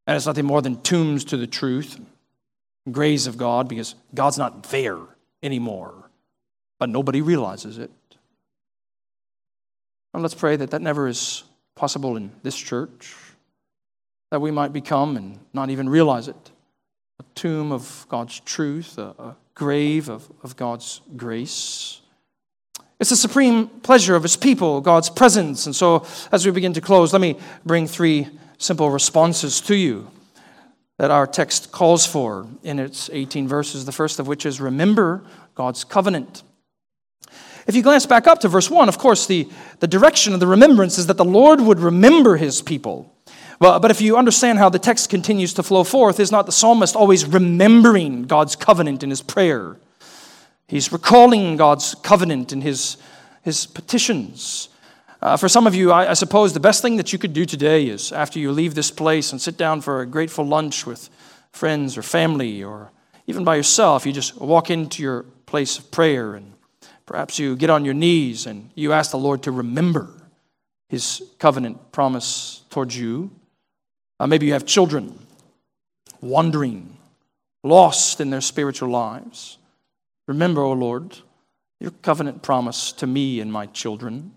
and 0.08 0.16
it's 0.16 0.26
nothing 0.26 0.46
more 0.46 0.62
than 0.62 0.82
tombs 0.82 1.26
to 1.26 1.36
the 1.36 1.48
truth, 1.48 2.00
graves 2.90 3.28
of 3.28 3.38
God, 3.38 3.68
because 3.68 3.94
God's 4.16 4.38
not 4.38 4.64
there 4.70 5.00
anymore, 5.44 6.01
but 6.82 6.90
nobody 6.90 7.22
realizes 7.22 7.78
it. 7.78 7.92
And 10.16 10.24
let's 10.24 10.34
pray 10.34 10.56
that 10.56 10.72
that 10.72 10.82
never 10.82 11.08
is 11.08 11.44
possible 11.76 12.18
in 12.18 12.32
this 12.42 12.58
church, 12.58 13.16
that 14.32 14.42
we 14.42 14.50
might 14.50 14.74
become 14.74 15.16
and 15.16 15.38
not 15.54 15.70
even 15.70 15.88
realize 15.88 16.28
it 16.28 16.52
a 17.20 17.24
tomb 17.36 17.72
of 17.72 18.08
God's 18.10 18.40
truth, 18.40 18.98
a, 18.98 19.14
a 19.20 19.36
grave 19.54 20.10
of, 20.10 20.28
of 20.42 20.56
God's 20.56 21.02
grace. 21.16 22.02
It's 23.00 23.12
the 23.12 23.16
supreme 23.16 23.68
pleasure 23.68 24.16
of 24.16 24.24
his 24.24 24.36
people, 24.36 24.82
God's 24.82 25.12
presence. 25.12 25.68
And 25.68 25.76
so, 25.76 26.08
as 26.32 26.48
we 26.48 26.52
begin 26.52 26.74
to 26.74 26.82
close, 26.82 27.14
let 27.14 27.22
me 27.22 27.38
bring 27.64 27.86
three 27.86 28.28
simple 28.58 28.90
responses 28.90 29.62
to 29.62 29.76
you 29.76 30.10
that 30.98 31.12
our 31.12 31.28
text 31.28 31.72
calls 31.72 32.08
for 32.08 32.48
in 32.64 32.80
its 32.80 33.08
18 33.14 33.48
verses. 33.48 33.86
The 33.86 33.92
first 33.92 34.18
of 34.18 34.26
which 34.26 34.48
is 34.48 34.60
remember 34.60 35.24
God's 35.54 35.84
covenant. 35.84 36.42
If 37.68 37.76
you 37.76 37.84
glance 37.84 38.06
back 38.06 38.28
up 38.28 38.40
to 38.40 38.48
verse 38.48 38.70
1, 38.70 38.90
of 38.90 38.98
course, 38.98 39.28
the, 39.28 39.50
the 39.80 39.88
direction 39.88 40.34
of 40.34 40.40
the 40.40 40.48
remembrance 40.48 40.98
is 40.98 41.08
that 41.08 41.18
the 41.18 41.26
Lord 41.26 41.62
would 41.62 41.80
remember 41.80 42.38
his 42.38 42.62
people. 42.62 43.14
Well, 43.60 43.80
but 43.80 43.92
if 43.92 44.02
you 44.02 44.18
understand 44.18 44.58
how 44.58 44.70
the 44.70 44.80
text 44.80 45.10
continues 45.10 45.54
to 45.54 45.64
flow 45.64 45.84
forth, 45.84 46.20
is 46.20 46.32
not 46.32 46.48
the 46.48 46.52
psalmist 46.52 46.96
always 46.96 47.26
remembering 47.26 48.24
God's 48.24 48.56
covenant 48.56 49.04
in 49.04 49.12
his 49.12 49.22
prayer? 49.22 49.78
He's 50.68 50.92
recalling 50.92 51.58
God's 51.58 51.94
covenant 51.96 52.52
in 52.52 52.62
his, 52.62 52.98
his 53.44 53.68
petitions. 53.68 54.70
Uh, 55.22 55.38
for 55.38 55.48
some 55.48 55.68
of 55.68 55.76
you, 55.76 55.92
I, 55.92 56.12
I, 56.12 56.14
suppose 56.14 56.54
the 56.54 56.60
best 56.60 56.82
thing 56.82 56.96
that 56.96 57.14
you 57.14 57.20
could 57.20 57.34
do 57.34 57.46
today 57.46 57.86
is 57.86 58.12
after 58.12 58.40
you 58.40 58.52
leave 58.52 58.74
this 58.74 58.90
place 58.90 59.32
and 59.32 59.40
sit 59.40 59.56
down 59.56 59.82
for 59.82 60.02
a 60.02 60.08
grateful 60.08 60.44
lunch 60.44 60.88
with 60.88 61.12
friends 61.52 61.96
or 61.98 62.02
family 62.02 62.64
or 62.64 62.92
even 63.28 63.44
by 63.44 63.56
yourself, 63.56 64.08
you 64.08 64.14
just 64.14 64.42
walk 64.42 64.72
into 64.72 65.04
your 65.04 65.24
place 65.46 65.78
of 65.78 65.92
prayer 65.92 66.34
and 66.34 66.51
perhaps 67.12 67.38
you 67.38 67.58
get 67.58 67.70
on 67.70 67.84
your 67.84 67.94
knees 67.94 68.46
and 68.46 68.70
you 68.74 68.94
ask 68.94 69.12
the 69.12 69.18
Lord 69.18 69.44
to 69.44 69.52
remember 69.52 70.08
his 70.88 71.22
covenant 71.40 71.92
promise 71.92 72.62
towards 72.70 72.98
you. 72.98 73.30
Uh, 74.18 74.28
maybe 74.28 74.46
you 74.46 74.54
have 74.54 74.66
children 74.66 75.20
wandering, 76.22 76.96
lost 77.66 78.22
in 78.22 78.30
their 78.30 78.40
spiritual 78.40 78.88
lives. 78.88 79.58
Remember, 80.26 80.62
O 80.62 80.70
oh 80.70 80.74
Lord, 80.74 81.18
your 81.82 81.92
covenant 82.02 82.44
promise 82.44 82.94
to 82.94 83.08
me 83.08 83.42
and 83.42 83.52
my 83.52 83.66
children. 83.66 84.32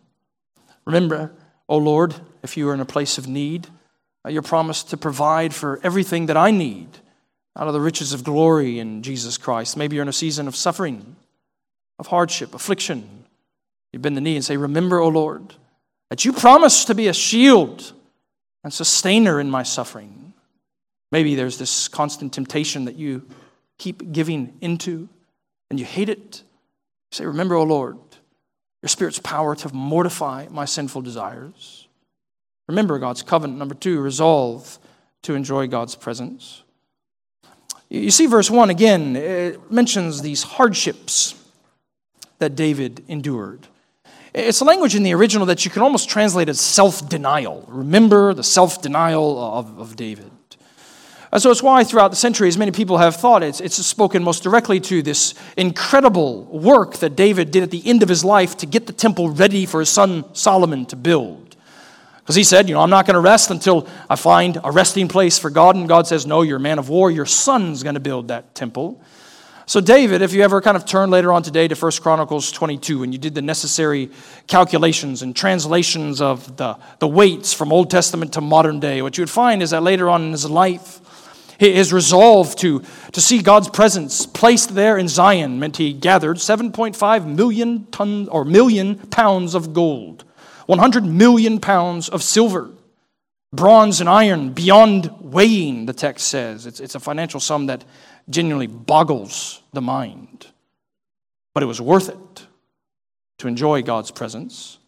Remember, 0.85 1.31
O 1.69 1.77
oh 1.77 1.79
Lord, 1.79 2.17
if 2.43 2.57
you 2.57 2.69
are 2.69 2.75
in 2.75 2.81
a 2.81 2.85
place 2.85 3.19
of 3.19 3.29
need, 3.29 3.69
uh, 4.27 4.31
your 4.31 4.43
promise 4.43 4.83
to 4.83 4.97
provide 4.97 5.55
for 5.55 5.79
everything 5.85 6.27
that 6.27 6.37
I 6.37 6.51
need 6.51 6.89
out 7.57 7.69
of 7.69 7.73
the 7.73 7.81
riches 7.81 8.13
of 8.13 8.25
glory 8.25 8.81
in 8.81 9.05
Jesus 9.05 9.39
Christ. 9.39 9.77
Maybe 9.77 9.95
you're 9.95 10.03
in 10.03 10.09
a 10.09 10.13
season 10.13 10.49
of 10.49 10.57
suffering, 10.57 11.15
of 11.99 12.07
hardship, 12.09 12.55
affliction. 12.55 13.25
You 13.93 13.99
bend 13.99 14.17
the 14.17 14.21
knee 14.21 14.37
and 14.37 14.45
say, 14.45 14.57
Remember, 14.57 14.99
O 14.99 15.09
Lord, 15.09 15.55
that 16.11 16.25
you 16.25 16.33
promised 16.33 16.89
to 16.89 16.95
be 16.95 17.09
a 17.09 17.13
shield 17.13 17.93
and 18.63 18.73
sustainer 18.73 19.41
in 19.41 19.51
my 19.51 19.63
suffering. 19.63 20.33
Maybe 21.13 21.35
there's 21.35 21.59
this 21.59 21.87
constant 21.87 22.33
temptation 22.33 22.87
that 22.87 22.97
you 22.97 23.29
keep 23.79 24.13
giving 24.13 24.57
into 24.61 25.09
and 25.71 25.79
you 25.79 25.87
hate 25.87 26.09
it. 26.09 26.43
Say, 27.13 27.25
Remember, 27.27 27.55
O 27.55 27.63
Lord, 27.63 27.99
your 28.83 28.89
Spirit's 28.89 29.21
power 29.21 29.55
to 29.57 29.73
mortify 29.73 30.49
my 30.51 30.65
sinful 30.65 31.03
desires. 31.03 31.87
Remember 32.69 32.99
God's 32.99 33.23
covenant. 33.23 33.59
Number 33.59 33.75
two, 33.75 34.01
resolve 34.01 34.79
to 35.23 35.35
enjoy 35.35 35.69
God's 35.69 35.95
presence. 35.95 36.63
You 37.89 38.11
see, 38.11 38.27
verse 38.27 38.51
1 38.51 38.71
again, 38.71 39.15
it 39.15 39.71
mentions 39.71 40.23
these 40.23 40.43
hardships 40.43 41.35
that 42.39 42.57
David 42.57 43.05
endured. 43.09 43.69
It's 44.35 44.61
a 44.61 44.65
language 44.65 44.97
in 44.97 45.05
the 45.05 45.15
original 45.15 45.47
that 45.47 45.65
you 45.65 45.71
can 45.71 45.83
almost 45.83 46.09
translate 46.09 46.49
as 46.49 46.61
self 46.61 47.09
denial. 47.09 47.65
Remember 47.69 48.35
the 48.35 48.43
self 48.43 48.83
denial 48.83 49.39
of, 49.39 49.79
of 49.79 49.97
David. 49.97 50.31
And 51.35 51.43
so 51.43 51.51
it's 51.51 51.63
why 51.63 51.83
throughout 51.83 52.13
the 52.13 52.17
centuries, 52.17 52.57
many 52.57 52.71
people 52.71 52.99
have 52.99 53.17
thought 53.17 53.43
it's, 53.43 53.61
it's 53.61 53.75
spoken 53.85 54.23
most 54.23 54.45
directly 54.45 54.79
to 54.79 55.03
this 55.03 55.35
incredible 55.57 56.45
work 56.45 56.99
that 56.99 57.17
David 57.17 57.51
did 57.51 57.65
at 57.65 57.73
the 57.73 57.85
end 57.85 58.05
of 58.05 58.09
his 58.09 58.25
life 58.25 58.57
to 58.59 58.67
get 58.67 58.87
the 58.87 58.93
temple 58.93 59.31
ready 59.31 59.67
for 59.67 59.81
his 59.81 59.89
son 59.89 60.25
Solomon 60.33 60.87
to 60.87 60.97
build. 60.97 61.57
Because 62.19 62.37
he 62.37 62.45
said, 62.45 62.69
You 62.69 62.75
know, 62.75 62.81
I'm 62.81 62.91
not 62.91 63.07
going 63.07 63.15
to 63.15 63.21
rest 63.21 63.51
until 63.51 63.89
I 64.09 64.17
find 64.17 64.59
a 64.63 64.71
resting 64.71 65.09
place 65.09 65.39
for 65.39 65.51
God. 65.51 65.75
And 65.75 65.89
God 65.89 66.07
says, 66.07 66.25
No, 66.25 66.43
you're 66.43 66.59
a 66.59 66.61
man 66.61 66.79
of 66.79 66.89
war. 66.89 67.11
Your 67.11 67.27
son's 67.27 67.83
going 67.83 67.95
to 67.95 68.01
build 68.01 68.29
that 68.29 68.55
temple. 68.55 69.03
So, 69.67 69.81
David, 69.81 70.21
if 70.21 70.35
you 70.35 70.43
ever 70.43 70.61
kind 70.61 70.77
of 70.77 70.85
turn 70.85 71.09
later 71.11 71.33
on 71.33 71.43
today 71.43 71.69
to 71.69 71.75
1 71.75 71.93
Chronicles 72.03 72.53
22 72.53 73.03
and 73.03 73.15
you 73.15 73.19
did 73.19 73.35
the 73.35 73.41
necessary 73.41 74.11
calculations 74.47 75.23
and 75.23 75.35
translations 75.35 76.21
of 76.21 76.59
the, 76.59 76.77
the 76.99 77.09
weights 77.09 77.55
from 77.55 77.73
Old 77.73 77.91
Testament 77.91 78.35
to 78.35 78.43
modern 78.43 78.79
day, 78.79 79.01
what 79.01 79.17
you 79.17 79.23
would 79.23 79.31
find 79.31 79.63
is 79.63 79.71
that 79.71 79.83
later 79.83 80.11
on 80.11 80.23
in 80.25 80.33
his 80.33 80.49
life, 80.49 81.01
his 81.59 81.95
resolve 81.95 82.55
to, 82.57 82.83
to 83.13 83.21
see 83.23 83.41
God's 83.41 83.71
presence 83.71 84.27
placed 84.27 84.75
there 84.75 84.99
in 84.99 85.09
Zion 85.09 85.59
meant 85.59 85.79
he 85.79 85.95
gathered 85.95 86.37
7.5 86.37 87.27
million 87.27 87.87
tons 87.87 88.29
or 88.29 88.45
million 88.45 88.97
pounds 88.97 89.55
of 89.55 89.73
gold 89.73 90.25
100 90.67 91.05
million 91.05 91.61
pounds 91.61 92.09
of 92.09 92.23
silver, 92.23 92.71
bronze 93.53 94.01
and 94.01 94.09
iron 94.09 94.51
beyond 94.51 95.11
weighing, 95.21 95.87
the 95.87 95.93
text 95.93 96.29
says. 96.29 96.65
It's, 96.67 96.81
it's 96.81 96.95
a 96.95 97.01
financial 97.01 97.39
sum 97.39 97.67
that 97.67 97.85
genuinely 98.29 98.67
boggles 98.67 99.63
the 99.73 99.81
mind. 99.81 100.47
But 101.53 101.63
it 101.63 101.67
was 101.67 101.81
worth 101.81 102.09
it 102.09 102.47
to 103.39 103.49
enjoy 103.49 103.83
God's 103.83 104.11
presence. 104.11 104.79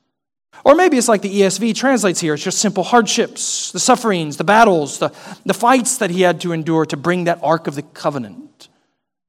Or 0.64 0.74
maybe 0.74 0.96
it's 0.96 1.08
like 1.08 1.22
the 1.22 1.40
ESV 1.40 1.74
translates 1.74 2.20
here 2.20 2.34
it's 2.34 2.42
just 2.42 2.58
simple 2.58 2.82
hardships, 2.82 3.72
the 3.72 3.78
sufferings, 3.78 4.36
the 4.36 4.44
battles, 4.44 4.98
the, 4.98 5.14
the 5.44 5.54
fights 5.54 5.98
that 5.98 6.10
he 6.10 6.22
had 6.22 6.40
to 6.40 6.52
endure 6.52 6.86
to 6.86 6.96
bring 6.96 7.24
that 7.24 7.40
Ark 7.42 7.66
of 7.66 7.74
the 7.74 7.82
Covenant, 7.82 8.68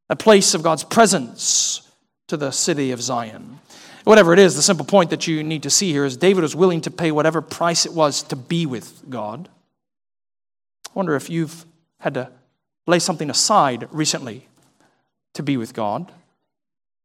a 0.09 0.15
place 0.15 0.53
of 0.53 0.63
God's 0.63 0.83
presence, 0.83 1.81
to 2.27 2.37
the 2.37 2.51
city 2.51 2.91
of 2.91 3.01
Zion. 3.01 3.59
Whatever 4.03 4.33
it 4.33 4.39
is, 4.39 4.55
the 4.55 4.61
simple 4.61 4.85
point 4.85 5.09
that 5.09 5.27
you 5.27 5.43
need 5.43 5.63
to 5.63 5.69
see 5.69 5.91
here 5.91 6.05
is 6.05 6.17
David 6.17 6.41
was 6.41 6.55
willing 6.55 6.81
to 6.81 6.91
pay 6.91 7.11
whatever 7.11 7.41
price 7.41 7.85
it 7.85 7.93
was 7.93 8.23
to 8.23 8.35
be 8.35 8.65
with 8.65 9.09
God. 9.09 9.49
I 10.87 10.91
wonder 10.93 11.15
if 11.15 11.29
you've 11.29 11.65
had 11.99 12.13
to 12.13 12.31
lay 12.87 12.99
something 12.99 13.29
aside 13.29 13.87
recently 13.91 14.47
to 15.33 15.43
be 15.43 15.57
with 15.57 15.73
God. 15.73 16.11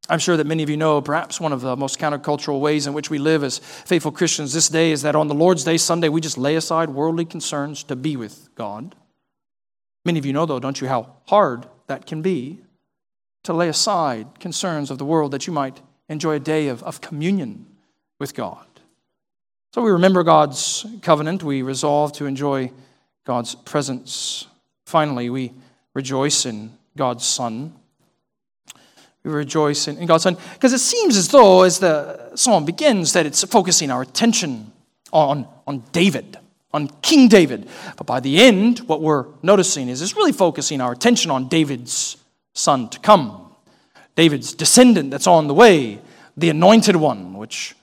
I'm 0.08 0.18
sure 0.18 0.36
that 0.36 0.46
many 0.46 0.62
of 0.62 0.70
you 0.70 0.76
know 0.76 1.00
perhaps 1.00 1.40
one 1.40 1.52
of 1.52 1.60
the 1.60 1.76
most 1.76 1.98
countercultural 1.98 2.60
ways 2.60 2.86
in 2.86 2.92
which 2.92 3.10
we 3.10 3.18
live 3.18 3.44
as 3.44 3.58
faithful 3.58 4.10
Christians 4.10 4.52
this 4.52 4.68
day 4.68 4.90
is 4.90 5.02
that 5.02 5.14
on 5.14 5.28
the 5.28 5.34
Lord's 5.34 5.64
Day, 5.64 5.76
Sunday, 5.76 6.08
we 6.08 6.20
just 6.20 6.38
lay 6.38 6.56
aside 6.56 6.90
worldly 6.90 7.24
concerns 7.24 7.84
to 7.84 7.94
be 7.94 8.16
with 8.16 8.48
God. 8.54 8.96
Many 10.04 10.18
of 10.18 10.26
you 10.26 10.32
know, 10.32 10.46
though, 10.46 10.58
don't 10.58 10.80
you, 10.80 10.88
how 10.88 11.14
hard 11.26 11.66
that 11.86 12.06
can 12.06 12.22
be 12.22 12.58
to 13.44 13.52
lay 13.52 13.68
aside 13.68 14.40
concerns 14.40 14.90
of 14.90 14.98
the 14.98 15.04
world 15.04 15.30
that 15.32 15.46
you 15.46 15.52
might 15.52 15.80
enjoy 16.08 16.34
a 16.34 16.40
day 16.40 16.68
of, 16.68 16.82
of 16.82 17.00
communion 17.00 17.66
with 18.18 18.34
God. 18.34 18.66
So 19.72 19.82
we 19.82 19.90
remember 19.90 20.22
God's 20.22 20.84
covenant. 21.00 21.42
We 21.42 21.62
resolve 21.62 22.12
to 22.14 22.26
enjoy 22.26 22.72
God's 23.24 23.54
presence. 23.54 24.46
Finally, 24.84 25.30
we 25.30 25.52
rejoice 25.94 26.46
in 26.46 26.76
God's 26.96 27.24
Son. 27.24 27.74
We 29.24 29.30
rejoice 29.30 29.86
in, 29.88 30.04
God's 30.06 30.24
Son 30.24 30.36
because 30.54 30.72
it 30.72 30.80
seems 30.80 31.16
as 31.16 31.28
though, 31.28 31.62
as 31.62 31.78
the 31.78 32.34
psalm 32.34 32.64
begins, 32.64 33.12
that 33.12 33.26
it's 33.26 33.44
focusing 33.44 33.90
our 33.90 34.02
attention 34.02 34.72
on, 35.12 35.46
on 35.66 35.84
David, 35.92 36.38
on 36.72 36.88
King 37.02 37.28
David. 37.28 37.68
But 37.96 38.06
by 38.06 38.20
the 38.20 38.40
end, 38.40 38.80
what 38.80 39.00
we're 39.00 39.26
noticing 39.42 39.88
is 39.88 40.02
it's 40.02 40.16
really 40.16 40.32
focusing 40.32 40.80
our 40.80 40.92
attention 40.92 41.30
on 41.30 41.48
David's 41.48 42.16
son 42.54 42.88
to 42.90 42.98
come. 42.98 43.54
David's 44.16 44.54
descendant 44.54 45.10
that's 45.10 45.26
on 45.26 45.46
the 45.46 45.54
way, 45.54 46.00
the 46.36 46.50
anointed 46.50 46.96
one, 46.96 47.34
which 47.34 47.74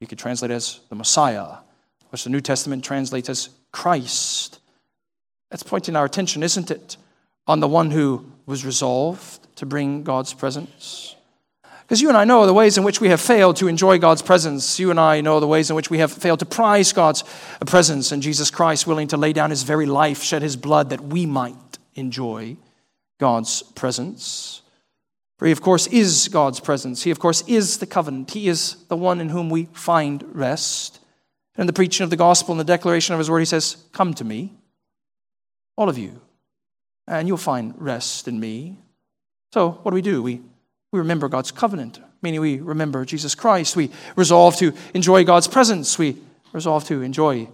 you 0.00 0.06
could 0.06 0.18
translate 0.18 0.50
as 0.50 0.80
the 0.88 0.94
Messiah, 0.94 1.58
which 2.10 2.24
the 2.24 2.30
New 2.30 2.40
Testament 2.40 2.84
translates 2.84 3.28
as 3.28 3.50
Christ. 3.72 4.60
That's 5.50 5.62
pointing 5.62 5.94
our 5.94 6.04
attention, 6.04 6.42
isn't 6.42 6.70
it, 6.70 6.96
on 7.46 7.60
the 7.60 7.68
one 7.68 7.90
who 7.90 8.24
was 8.46 8.64
resolved 8.64 9.46
to 9.56 9.66
bring 9.66 10.02
God's 10.02 10.34
presence? 10.34 11.16
Because 11.86 12.02
you 12.02 12.08
and 12.08 12.16
I 12.16 12.24
know 12.24 12.46
the 12.46 12.52
ways 12.52 12.76
in 12.76 12.82
which 12.82 13.00
we 13.00 13.10
have 13.10 13.20
failed 13.20 13.56
to 13.56 13.68
enjoy 13.68 13.98
God's 13.98 14.20
presence. 14.20 14.80
You 14.80 14.90
and 14.90 14.98
I 14.98 15.20
know 15.20 15.38
the 15.38 15.46
ways 15.46 15.70
in 15.70 15.76
which 15.76 15.88
we 15.88 15.98
have 15.98 16.12
failed 16.12 16.40
to 16.40 16.46
prize 16.46 16.92
God's 16.92 17.22
presence, 17.64 18.10
and 18.10 18.20
Jesus 18.20 18.50
Christ 18.50 18.88
willing 18.88 19.06
to 19.08 19.16
lay 19.16 19.32
down 19.32 19.50
his 19.50 19.62
very 19.62 19.86
life, 19.86 20.20
shed 20.20 20.42
his 20.42 20.56
blood 20.56 20.90
that 20.90 21.00
we 21.00 21.26
might 21.26 21.78
enjoy 21.94 22.56
God's 23.18 23.62
presence. 23.62 24.62
For 25.38 25.46
he, 25.46 25.52
of 25.52 25.60
course, 25.60 25.86
is 25.86 26.26
God's 26.26 26.58
presence. 26.58 27.04
He, 27.04 27.12
of 27.12 27.20
course, 27.20 27.42
is 27.46 27.78
the 27.78 27.86
covenant. 27.86 28.32
He 28.32 28.48
is 28.48 28.76
the 28.88 28.96
one 28.96 29.20
in 29.20 29.28
whom 29.28 29.48
we 29.48 29.66
find 29.72 30.24
rest. 30.34 30.98
And 31.56 31.68
the 31.68 31.72
preaching 31.72 32.02
of 32.02 32.10
the 32.10 32.16
gospel 32.16 32.52
and 32.52 32.60
the 32.60 32.64
declaration 32.64 33.14
of 33.14 33.18
his 33.18 33.30
word, 33.30 33.40
he 33.40 33.44
says, 33.44 33.76
Come 33.92 34.12
to 34.14 34.24
me, 34.24 34.54
all 35.76 35.88
of 35.88 35.98
you, 35.98 36.20
and 37.06 37.28
you'll 37.28 37.36
find 37.36 37.74
rest 37.78 38.28
in 38.28 38.38
me. 38.40 38.78
So, 39.52 39.70
what 39.82 39.90
do 39.90 39.94
we 39.94 40.02
do? 40.02 40.22
We, 40.22 40.40
we 40.92 40.98
remember 40.98 41.28
God's 41.28 41.50
covenant, 41.50 42.00
meaning 42.22 42.40
we 42.40 42.58
remember 42.58 43.04
Jesus 43.04 43.34
Christ. 43.34 43.76
We 43.76 43.90
resolve 44.16 44.56
to 44.56 44.72
enjoy 44.94 45.24
God's 45.24 45.48
presence. 45.48 45.98
We 45.98 46.16
resolve 46.52 46.84
to 46.86 47.02
enjoy 47.02 47.48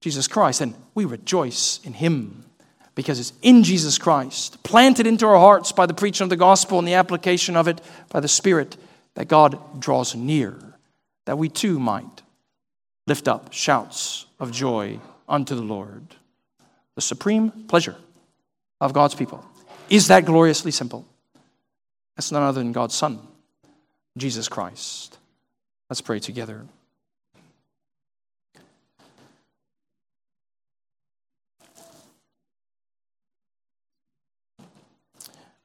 Jesus 0.00 0.28
Christ, 0.28 0.60
and 0.60 0.74
we 0.94 1.04
rejoice 1.04 1.80
in 1.84 1.94
him 1.94 2.44
because 2.94 3.20
it's 3.20 3.32
in 3.42 3.62
Jesus 3.62 3.96
Christ, 3.96 4.60
planted 4.64 5.06
into 5.06 5.24
our 5.24 5.38
hearts 5.38 5.70
by 5.70 5.86
the 5.86 5.94
preaching 5.94 6.24
of 6.24 6.30
the 6.30 6.36
gospel 6.36 6.80
and 6.80 6.88
the 6.88 6.94
application 6.94 7.56
of 7.56 7.68
it 7.68 7.80
by 8.10 8.18
the 8.18 8.26
Spirit, 8.26 8.76
that 9.14 9.28
God 9.28 9.80
draws 9.80 10.16
near, 10.16 10.58
that 11.24 11.38
we 11.38 11.48
too 11.48 11.78
might 11.78 12.22
lift 13.06 13.28
up 13.28 13.52
shouts 13.52 14.26
of 14.40 14.50
joy 14.50 14.98
unto 15.28 15.54
the 15.54 15.62
Lord. 15.62 16.16
The 16.96 17.00
supreme 17.00 17.50
pleasure 17.68 17.94
of 18.80 18.92
God's 18.92 19.14
people 19.14 19.44
is 19.88 20.08
that 20.08 20.24
gloriously 20.24 20.70
simple. 20.70 21.04
That's 22.16 22.32
none 22.32 22.42
other 22.42 22.60
than 22.60 22.72
God's 22.72 22.94
Son, 22.94 23.20
Jesus 24.16 24.48
Christ. 24.48 25.18
Let's 25.88 26.00
pray 26.00 26.20
together. 26.20 26.66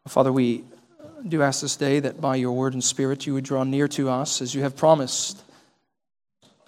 Father, 0.07 0.31
we 0.31 0.63
do 1.27 1.41
ask 1.41 1.61
this 1.61 1.75
day 1.75 1.99
that 1.99 2.21
by 2.21 2.35
your 2.35 2.51
word 2.51 2.73
and 2.73 2.83
spirit 2.83 3.25
you 3.25 3.33
would 3.33 3.45
draw 3.45 3.63
near 3.63 3.87
to 3.87 4.09
us 4.09 4.41
as 4.41 4.53
you 4.53 4.61
have 4.61 4.75
promised 4.75 5.41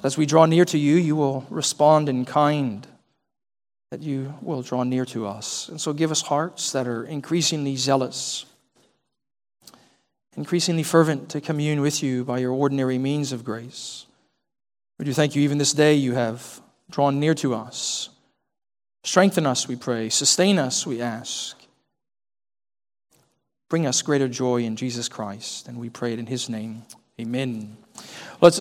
As 0.03 0.17
we 0.17 0.25
draw 0.27 0.45
near 0.45 0.65
to 0.65 0.77
you, 0.77 0.97
you 0.97 1.15
will 1.15 1.47
respond 1.49 2.10
in 2.10 2.25
kind, 2.25 2.86
that 3.95 4.03
you 4.03 4.34
will 4.41 4.62
draw 4.62 4.84
near 4.84 5.05
to 5.05 5.25
us. 5.25 5.69
And 5.69 5.79
so 5.79 5.93
give 5.93 6.12
us 6.12 6.21
hearts 6.21 6.73
that 6.73 6.86
are 6.86 7.05
increasingly 7.05 7.77
zealous, 7.77 8.45
increasingly 10.36 10.84
fervent 10.84 11.29
to 11.29 11.39
commune 11.39 11.79
with 11.79 12.03
you 12.03 12.25
by 12.25 12.39
your 12.39 12.51
ordinary 12.51 12.97
means 12.97 13.31
of 13.31 13.45
grace. 13.45 14.05
We 14.99 15.05
do 15.05 15.13
thank 15.13 15.34
you, 15.34 15.41
even 15.43 15.60
this 15.60 15.71
day, 15.71 15.93
you 15.93 16.13
have 16.13 16.60
drawn 16.91 17.21
near 17.21 17.34
to 17.36 17.53
us. 17.53 18.10
Strengthen 19.05 19.45
us, 19.45 19.65
we 19.65 19.77
pray. 19.77 20.10
Sustain 20.10 20.60
us, 20.60 20.86
we 20.86 21.01
ask. 21.01 21.55
Bring 23.69 23.88
us 23.88 24.01
greater 24.01 24.27
joy 24.27 24.63
in 24.63 24.75
Jesus 24.75 25.08
Christ. 25.08 25.69
And 25.69 25.79
we 25.79 25.89
pray 25.89 26.12
it 26.12 26.19
in 26.19 26.25
his 26.25 26.49
name. 26.49 26.84
Amen. 27.17 27.77